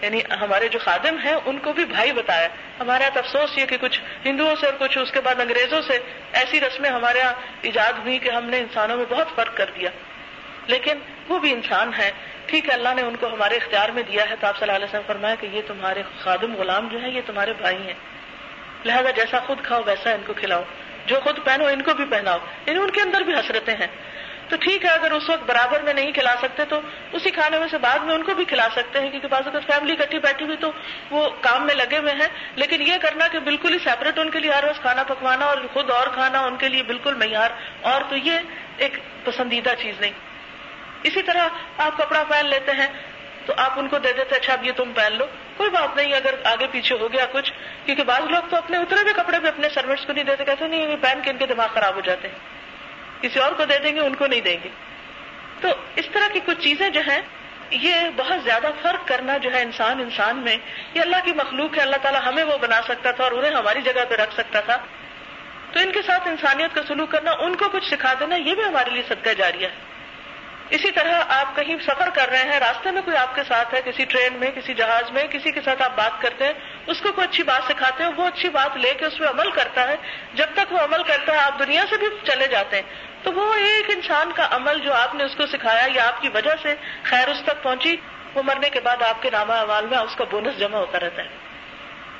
[0.00, 2.48] یعنی ہمارے جو خادم ہیں، ان کو بھی بھائی بتایا۔
[2.80, 5.98] ہمارے یہاں افسوس یہ کہ کچھ ہندوؤں سے اور کچھ اس کے بعد انگریزوں سے
[6.32, 7.32] ایسی رسمیں ہمارے یہاں
[7.62, 9.90] ایجاد ہوئی کہ ہم نے انسانوں میں بہت فرق کر دیا۔
[10.66, 12.12] لیکن وہ بھی انسان ہے
[12.46, 14.76] ٹھیک ہے، اللہ نے ان کو ہمارے اختیار میں دیا ہے۔ تو آپ صلی اللہ
[14.76, 17.94] علیہ وسلم فرمایا کہ یہ تمہارے خادم غلام جو ہیں، یہ تمہارے بھائی ہیں۔
[18.84, 20.62] لہذا جیسا خود کھاؤ، ویسا ان کو کھلاؤ۔
[21.06, 23.86] جو خود پہنو، ان کو بھی پہناؤ۔ یعنی ان کے اندر بھی حسرتیں ہیں۔
[24.54, 26.80] تو ٹھیک ہے، اگر اس وقت برابر میں نہیں کھلا سکتے تو
[27.12, 29.58] اسی کھانے میں سے بعد میں ان کو بھی کھلا سکتے ہیں، کیونکہ بعض اگر
[29.66, 30.72] فیملی کٹھی بیٹھی ہوئی تو
[31.10, 34.38] وہ کام میں لگے ہوئے ہیں۔ لیکن یہ کرنا کہ بالکل ہی سیپریٹ ان کے
[34.38, 37.50] لیے ہر روز کھانا پکوانا اور خود اور کھانا ان کے لیے بالکل معیار۔
[37.80, 38.32] اور تو یہ
[38.76, 40.12] ایک پسندیدہ چیز نہیں۔
[41.02, 41.48] اسی طرح
[41.78, 42.86] آپ کپڑا پہن لیتے ہیں
[43.46, 45.26] تو آپ ان کو دے دیتے اچھا اب یہ تم پہن لو۔
[45.56, 47.52] کوئی بات نہیں، اگر آگے پیچھے ہو گیا کچھ،
[47.86, 50.68] کیونکہ بعض لوگ تو اپنے اترے ہوئے کپڑے بھی اپنے سروٹس کو نہیں دیتے، کہتے
[50.68, 52.53] نہیں پہن کے ان کے دماغ خراب ہو جاتے ہیں۔
[53.28, 54.68] کسی اور کو دے دیں گے، ان کو نہیں دیں گے۔
[55.60, 57.22] تو اس طرح کی کچھ چیزیں جو ہیں،
[57.70, 60.56] یہ بہت زیادہ فرق کرنا جو ہے انسان انسان میں،
[60.94, 63.82] یہ اللہ کی مخلوق ہے، اللہ تعالیٰ ہمیں وہ بنا سکتا تھا اور انہیں ہماری
[63.82, 64.76] جگہ پہ رکھ سکتا تھا۔
[65.72, 68.64] تو ان کے ساتھ انسانیت کا سلوک کرنا، ان کو کچھ سکھا دینا، یہ بھی
[68.64, 69.70] ہمارے لیے صدقہ جاری ہے۔
[70.70, 73.80] اسی طرح آپ کہیں سفر کر رہے ہیں، راستے میں کوئی آپ کے ساتھ ہے،
[73.84, 76.52] کسی ٹرین میں، کسی جہاز میں، کسی کے ساتھ آپ بات کرتے ہیں،
[76.86, 79.50] اس کو کوئی اچھی بات سکھاتے ہیں، وہ اچھی بات لے کے اس پہ عمل
[79.50, 79.96] کرتا ہے۔
[80.34, 82.82] جب تک وہ عمل کرتا ہے، آپ دنیا سے بھی چلے جاتے ہیں۔
[83.22, 86.28] تو وہ ایک انسان کا عمل جو آپ نے اس کو سکھایا یا آپ کی
[86.28, 87.96] وجہ سے خیر اس تک پہنچی،
[88.34, 91.22] وہ مرنے کے بعد آپ کے نامہ اعمال میں اس کا بونس جمع ہوتا رہتا
[91.22, 91.53] ہے۔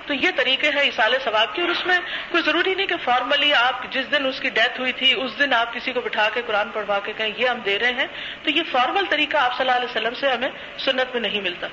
[0.07, 1.99] تو یہ طریقے ہیں اسال ثواب کے اور اس میں
[2.31, 5.53] کوئی ضروری نہیں کہ فارملی آپ جس دن اس کی ڈیتھ ہوئی تھی، اس دن
[5.53, 8.07] آپ کسی کو بٹھا کے قرآن پڑھوا کے کہیں یہ ہم دے رہے ہیں،
[8.43, 10.49] تو یہ فارمل طریقہ آپ صلی اللہ علیہ وسلم سے ہمیں
[10.79, 11.67] سنت میں نہیں ملتا۔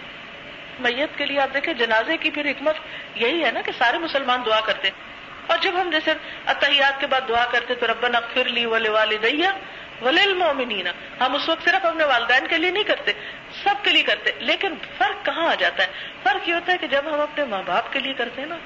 [0.79, 2.75] میت کے لیے آپ دیکھیں، جنازے کی پھر حکمت
[3.15, 4.89] یہی ہے نا کہ سارے مسلمان دعا کرتے۔
[5.47, 6.13] اور جب ہم جیسے
[6.45, 9.51] اتحیات کے بعد دعا کرتے تو ربنا اغفر لی ولی والدیا
[10.01, 10.87] ولیل مومنین
[11.21, 13.11] ہم اس وقت صرف اپنے والدین کے لیے نہیں کرتے،
[13.63, 15.87] سب کے لیے کرتے، لیکن فرق کہاں آ جاتا ہے؟
[16.23, 18.57] فرق یہ ہوتا ہے کہ جب ہم اپنے ماں باپ کے لیے کرتے ہیں نا،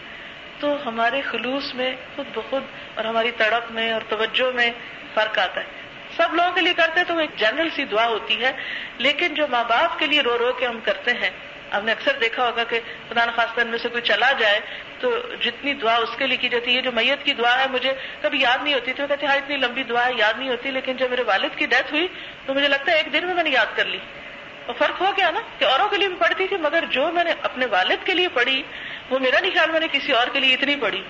[0.60, 2.64] تو ہمارے خلوص میں خود بخود
[2.96, 4.72] اور ہماری تڑپ میں اور توجہ میں
[5.14, 5.84] فرق آتا ہے۔
[6.18, 8.52] سب لوگوں کے لیے کرتے تو وہ ایک جنرل سی دعا ہوتی ہے،
[8.98, 11.30] لیکن جو ماں باپ کے لیے رو رو کے ہم کرتے ہیں
[11.74, 14.60] ہم نے اکثر دیکھا ہوگا کہ خدا نخواستہ ان میں سے کوئی چلا جائے
[15.00, 17.94] تو جتنی دعا اس کے لیے کی جاتی ہے جو میت کی دعا ہے، مجھے
[18.22, 20.96] کبھی یاد نہیں ہوتی۔ تھی کہتے ہاں اتنی لمبی دعا ہے، یاد نہیں ہوتی، لیکن
[20.96, 22.08] جب میرے والد کی ڈیتھ ہوئی
[22.46, 24.00] تو مجھے لگتا ہے ایک دن میں میں نے یاد کر لی۔
[24.66, 27.24] اور فرق ہو گیا نا کہ اوروں کے لیے بھی پڑھتی تھی، مگر جو میں
[27.24, 28.64] نے اپنے والد کے لیے پڑھی،
[29.10, 31.04] وہ میرا نہیں خیال میں نے کسی اور کے لیے اتنی پڑھی۔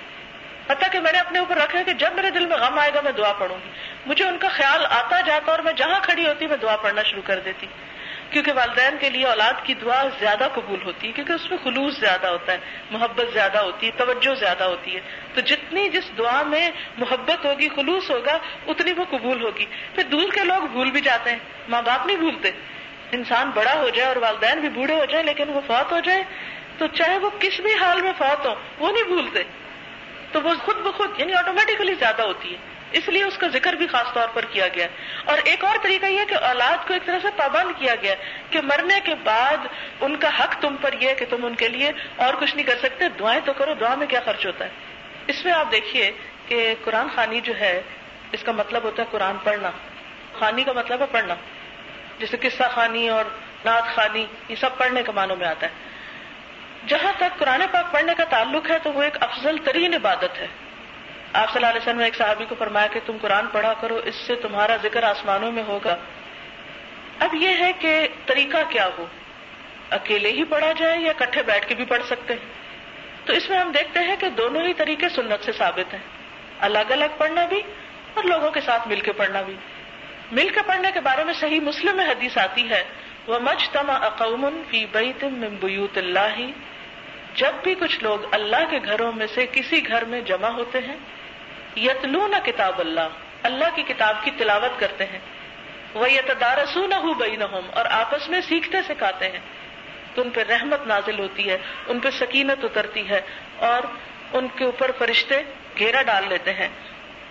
[0.70, 3.02] حتیٰ کہ میں نے اپنے اوپر رکھا کہ جب میرے دل میں غم آئے گا،
[3.02, 3.70] میں دعا پڑھوں گی۔
[4.06, 7.22] مجھے ان کا خیال آتا جاتا اور میں جہاں کھڑی ہوتی، میں دعا پڑھنا شروع
[7.26, 7.68] کر دیتی۔
[8.36, 12.00] کیونکہ والدین کے لیے اولاد کی دعا زیادہ قبول ہوتی ہے، کیونکہ اس میں خلوص
[12.00, 12.58] زیادہ ہوتا ہے،
[12.92, 15.02] محبت زیادہ ہوتی ہے، توجہ زیادہ ہوتی ہے۔
[15.34, 19.66] تو جتنی جس دعا میں محبت ہوگی، خلوص ہوگا، اتنی وہ قبول ہوگی۔
[19.96, 21.38] پھر دور کے لوگ بھول بھی جاتے ہیں،
[21.70, 22.52] ماں باپ نہیں بھولتے۔
[23.12, 26.24] انسان بڑا ہو جائے اور والدین بھی بوڑھے ہو جائے لیکن وہ فوت ہو جائے
[26.78, 29.44] تو چاہے وہ کس بھی حال میں فوت ہو وہ نہیں بھولتے۔
[30.32, 33.88] تو وہ خود بخود یعنی آٹومیٹکلی زیادہ ہوتی ہے۔ اس لیے اس کا ذکر بھی
[33.88, 34.88] خاص طور پر کیا گیا
[35.26, 38.16] اور ایک اور طریقہ یہ کہ اولاد کو ایک طرح سے پابند کیا گیا
[38.50, 39.58] کہ مرنے کے بعد
[40.02, 42.78] ان کا حق تم پر یہ کہ تم ان کے لیے اور کچھ نہیں کر
[42.78, 44.70] سکتے، دعائیں تو کرو دعا میں کیا خرچ ہوتا ہے؟
[45.28, 46.12] اس میں آپ دیکھیے
[46.48, 47.82] کہ قرآن خانی جو ہے،
[48.32, 49.72] اس کا مطلب ہوتا ہے قرآن پڑھنا۔
[50.40, 51.36] خانی کا مطلب ہے پڑھنا۔
[52.20, 53.24] جیسے قصہ خانی اور
[53.66, 55.72] نعت خانی، یہ سب پڑھنے کے معنوں میں آتا ہے۔
[56.88, 60.48] جہاں تک قرآن پاک پڑھنے کا تعلق ہے تو وہ ایک افضل ترین عبادت ہے۔
[61.36, 64.02] آپ صلی اللہ علیہ وسلم نے ایک صحابی کو فرمایا کہ تم قرآن پڑھا کرو،
[64.06, 65.98] اس سے تمہارا ذکر آسمانوں میں ہوگا۔
[67.20, 69.06] اب یہ ہے کہ طریقہ کیا ہو؟
[69.90, 72.54] اکیلے ہی پڑھا جائے یا کٹھے بیٹھ کے بھی پڑھ سکتے ہیں؟
[73.26, 76.02] تو اس میں ہم دیکھتے ہیں کہ دونوں ہی طریقے سنت سے ثابت ہیں۔
[76.60, 77.62] الگ الگ پڑھنا بھی
[78.14, 79.56] اور لوگوں کے ساتھ مل کے پڑھنا بھی۔
[80.32, 82.84] مل کے پڑھنے کے بارے میں صحیح مسلم میں حدیث آتی ہے
[83.28, 85.26] وہ مجھ تما اقوم فی بیت
[85.96, 86.42] اللہ
[87.36, 90.96] جب بھی کچھ لوگ اللہ کے گھروں میں سے کسی گھر میں جمع ہوتے ہیں
[91.76, 93.08] یتلون کتاب اللہ
[93.44, 95.20] اللہ کی کتاب کی تلاوت کرتے ہیں۔
[95.94, 99.40] وہ یتدارسون بینہم، اور آپس میں سیکھتے سکھاتے ہیں۔
[100.16, 101.58] تو ان پہ رحمت نازل ہوتی ہے،
[101.88, 103.22] ان پہ سکینت اترتی ہے،
[103.58, 103.82] اور
[104.34, 105.42] ان کے اوپر فرشتے
[105.78, 106.68] گھیرا ڈال لیتے ہیں۔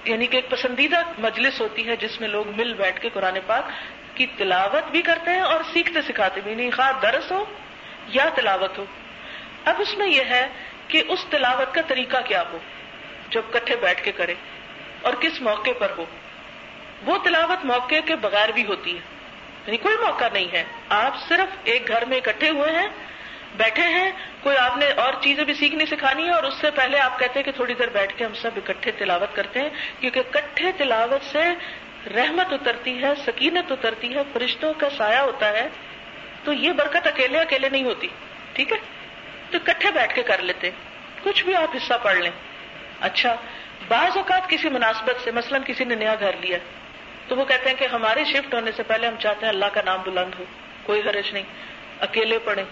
[0.04, 3.64] یعنی کہ ایک پسندیدہ مجلس ہوتی ہے، جس میں لوگ مل بیٹھ کے قرآن پاک
[4.14, 7.44] کی تلاوت بھی کرتے ہیں اور سیکھتے سکھاتے بھی نہیں یعنی خواہ درس ہو
[8.08, 8.84] یا تلاوت ہو۔
[9.64, 10.46] اب اس میں یہ ہے
[10.88, 12.58] کہ اس تلاوت کا طریقہ کیا ہو۔
[13.30, 14.34] جب کٹھے بیٹھ کے کرے
[15.02, 16.04] اور کس موقع پر ہو۔
[17.06, 19.00] وہ تلاوت موقع کے بغیر بھی ہوتی ہے۔
[19.66, 22.88] یعنی کوئی موقع نہیں ہے۔ آپ صرف ایک گھر میں اکٹھے ہوئے ہیں،
[23.56, 24.10] بیٹھے ہیں،
[24.40, 27.32] کوئی آپ نے اور چیزیں بھی سیکھنی سکھانی ہے اور اس سے پہلے آپ کہتے
[27.36, 29.68] ہیں کہ تھوڑی دیر بیٹھ کے ہم سب اکٹھے تلاوت کرتے ہیں،
[30.00, 31.42] کیونکہ کٹھے تلاوت سے
[32.14, 35.68] رحمت اترتی ہے، سکینت اترتی ہے، فرشتوں کا سایہ ہوتا ہے۔
[36.44, 38.08] تو یہ برکت اکیلے اکیلے نہیں ہوتی،
[38.52, 38.76] ٹھیک ہے؟
[39.50, 40.70] تو اکٹھے بیٹھ کے کر لیتے۔
[41.22, 42.30] کچھ بھی آپ حصہ پڑھ لیں۔
[43.00, 43.36] اچھا
[43.88, 46.58] بعض اوقات کسی مناسبت سے، مثلاً کسی نے نیا گھر لیا،
[47.28, 49.80] تو وہ کہتے ہیں کہ ہمارے شفٹ ہونے سے پہلے ہم چاہتے ہیں اللہ کا
[49.84, 50.44] نام بلند ہو،
[50.82, 51.42] کوئی حرج نہیں،
[52.00, 52.64] اکیلے پڑھیں،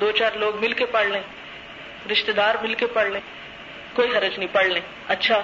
[0.00, 1.22] دو چار لوگ مل کے پڑھ لیں
[2.12, 3.20] رشتے دار مل کے پڑھ لیں،
[3.94, 5.40] کوئی حرج نہیں، پڑھ لیں۔ اچھا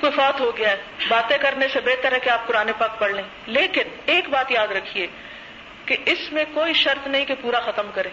[0.00, 0.76] کوئی فوت ہو گیا ہے،
[1.08, 4.68] باتیں کرنے سے بہتر ہے کہ آپ قرآن پاک پڑھ لیں۔ لیکن ایک بات یاد
[4.68, 5.06] رکھیے
[5.86, 8.10] کہ اس میں کوئی شرط نہیں کہ پورا ختم کریں۔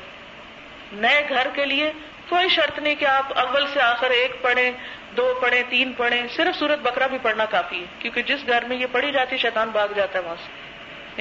[0.92, 1.92] نئے گھر کے لیے
[2.30, 4.72] کوئی شرط نہیں کہ آپ اول سے آخر ایک پڑھیں،
[5.18, 8.78] دو پڑھیں، تین پڑھیں، صرف سورت بکرا بھی پڑھنا کافی ہے، کیونکہ جس گھر میں
[8.78, 10.68] یہ پڑھی جاتی شیطان بھاگ جاتا ہے وہاں سے۔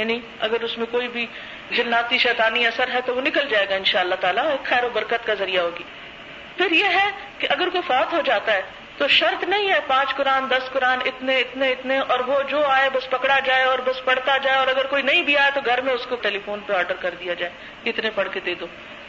[0.00, 1.26] یعنی اگر اس میں کوئی بھی
[1.70, 4.88] جناتی شیطانی اثر ہے تو وہ نکل جائے گا ان شاء اللہ تعالیٰ خیر و
[4.92, 5.84] برکت کا ذریعہ ہوگی۔
[6.56, 8.62] پھر یہ ہے کہ اگر کوئی فوت ہو جاتا ہے
[8.98, 12.90] تو شرط نہیں ہے پانچ قرآن، دس قرآن، اتنے اتنے اتنے، اور وہ جو آئے
[12.90, 15.80] بس پکڑا جائے اور بس پڑھتا جائے، اور اگر کوئی نہیں بھی آئے تو گھر
[15.80, 17.52] میں اس کو ٹیلی فون پہ آرڈر کر دیا جائے۔
[17.86, 18.66] اتنے پڑھ کے دے دو۔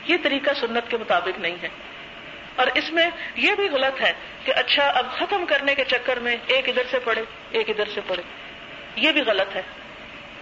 [0.07, 1.69] یہ طریقہ سنت کے مطابق نہیں ہے۔
[2.55, 4.13] اور اس میں یہ بھی غلط ہے
[4.45, 8.01] کہ اچھا اب ختم کرنے کے چکر میں ایک ادھر سے پڑھے، ایک ادھر سے
[8.07, 8.23] پڑھے۔
[8.95, 9.61] یہ بھی غلط ہے۔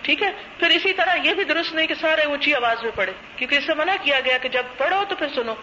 [0.02, 3.14] ٹھیک ہے؟ پھر اسی طرح یہ بھی درست نہیں کہ سارے اونچی آواز میں پڑھے،
[3.36, 5.54] کیونکہ اس سے منع کیا گیا کہ جب پڑھو تو پھر سنو۔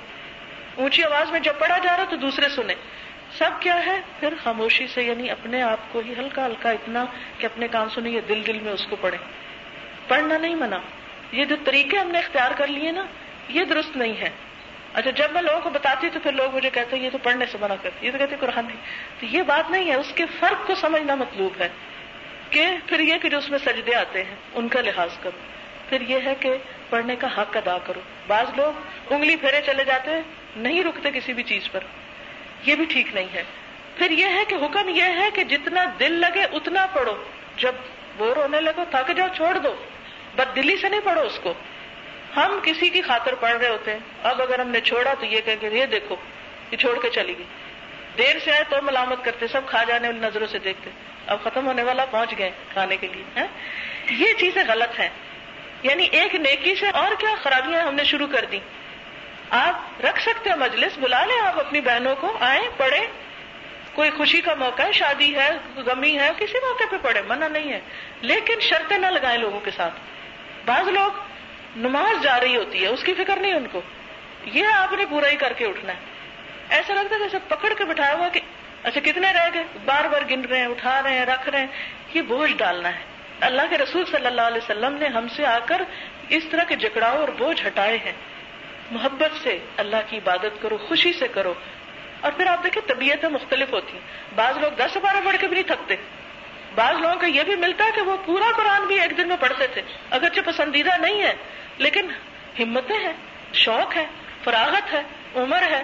[0.74, 2.74] اونچی آواز میں جب پڑھا جا رہا تو دوسرے سنیں۔
[3.38, 7.05] سب کیا ہے؟ پھر خاموشی سے یعنی اپنے آپ کو ہی ہلکا ہلکا اتنا
[7.38, 9.18] کہ اپنے کام سنیں، یہ دل دل میں اس کو پڑھے
[10.09, 10.78] پڑھنا نہیں منع۔
[11.32, 13.05] یہ جو طریقے ہم نے اختیار کر لیے نا
[13.49, 14.30] یہ درست نہیں ہے۔
[14.95, 17.47] اچھا جب میں لوگوں کو بتاتی تو پھر لوگ مجھے کہتے ہیں، یہ تو پڑھنے
[17.47, 18.76] سے منع کرتے یہ تو کہتے قرآن نہیں۔
[19.20, 21.68] تو یہ بات نہیں ہے، اس کے فرق کو سمجھنا مطلوب ہے
[22.51, 25.38] کہ پھر یہ کہ جو اس میں سجدے آتے ہیں، ان کا لحاظ کرو۔
[25.88, 26.57] پھر یہ ہے کہ
[26.90, 28.72] پڑھنے کا حق ادا کرو۔ بعض لوگ
[29.12, 30.22] انگلی پھیرے چلے جاتے ہیں،
[30.57, 31.80] نہیں رکتے کسی بھی چیز پر۔
[32.66, 33.43] یہ بھی ٹھیک نہیں ہے۔
[33.97, 37.24] پھر یہ ہے کہ حکم یہ ہے کہ جتنا دل لگے اتنا پڑھو۔
[37.57, 37.72] جب
[38.16, 39.74] بور ہونے لگو، تھک جاؤ، چھوڑ دو۔
[40.36, 41.55] بد دلی سے نہیں پڑھو اس کو۔
[42.37, 45.41] ہم کسی کی خاطر پڑھ رہے ہوتے ہیں۔ اب اگر ہم نے چھوڑا تو یہ
[45.45, 46.16] کہہ کہ یہ دیکھو،
[46.70, 47.47] یہ چھوڑ کے چلی گئی۔
[48.18, 50.91] دیر سے آئے تو ملامت کرتے، سب کھا جانے والی نظروں سے دیکھتے۔
[51.26, 53.43] اب ختم ہونے والا، پہنچ گئے کھانے کے لیے
[54.11, 55.09] یہ چیزیں غلط ہیں۔
[55.83, 58.59] یعنی ایک نیکی سے اور کیا خرابیاں ہم نے شروع کر دی
[59.51, 63.07] آپ رکھ سکتے ہیں مجلس، بلا لیں آپ اپنی بہنوں کو، آئیں، پڑھیں۔
[63.95, 67.72] کوئی خوشی کا موقع ہے، شادی ہے، غمی ہے، کسی موقع پہ پڑھے منع نہیں
[67.72, 67.80] ہے۔
[68.20, 69.95] لیکن شرطیں نہ لگائیں لوگوں کے ساتھ۔
[70.64, 71.32] بعض لوگ
[71.76, 73.80] نماز جا رہی ہوتی ہے، اس کی فکر نہیں ان کو۔
[74.44, 75.98] یہ آپ نے پورا ہی کر کے اٹھنا ہے۔
[76.68, 78.40] ایسا لگتا ہے جیسے پکڑ کے بٹھایا ہوا کہ
[78.82, 81.66] اچھا کتنے رہ گئے؟ بار بار گن رہے ہیں، اٹھا رہے ہیں، رکھ رہے ہیں۔
[82.14, 83.00] یہ بوجھ ڈالنا ہے۔
[83.40, 85.82] اللہ کے رسول صلی اللہ علیہ وسلم نے ہم سے آ کر
[86.28, 88.12] اس طرح کے جکڑاؤ اور بوجھ ہٹائے ہیں۔
[88.90, 91.54] محبت سے اللہ کی عبادت کرو، خوشی سے کرو۔
[92.20, 94.00] اور پھر آپ دیکھیں، طبیعتیں مختلف ہوتی ہیں۔
[94.34, 95.96] بعض لوگ دس بارہ پڑھ کے بھی نہیں تھکتے۔
[96.74, 99.36] بعض لوگوں کا یہ بھی ملتا ہے کہ وہ پورا قرآن بھی ایک دن میں
[99.40, 101.32] پڑھتے تھے۔ اگرچہ پسندیدہ نہیں ہے،
[101.78, 102.10] لیکن
[102.58, 103.12] ہمتیں ہیں،
[103.52, 104.06] شوق ہے،
[104.44, 105.02] فراغت ہے،
[105.34, 105.82] عمر ہے،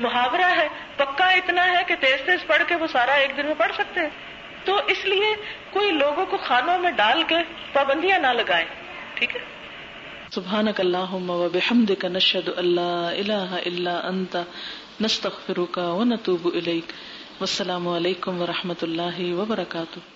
[0.00, 3.54] محاورہ ہے، پکا اتنا ہے کہ تیز تیز پڑھ کے وہ سارا ایک دن میں
[3.58, 4.08] پڑھ سکتے ہیں۔
[4.64, 5.36] تو اس لیے
[5.70, 7.34] کوئی لوگوں کو کھانوں میں ڈال کے
[7.72, 8.66] پابندیاں نہ لگائیں۔
[9.14, 9.40] ٹھیک ہے؟
[10.30, 11.14] سبحان اللہ
[11.52, 14.36] بحمدک نشد اللہ الہ الا انت،
[15.00, 16.92] نستغفرک ونتوب الیک۔
[17.40, 20.13] والسلام علیکم ورحمۃ اللہ وبرکاتہ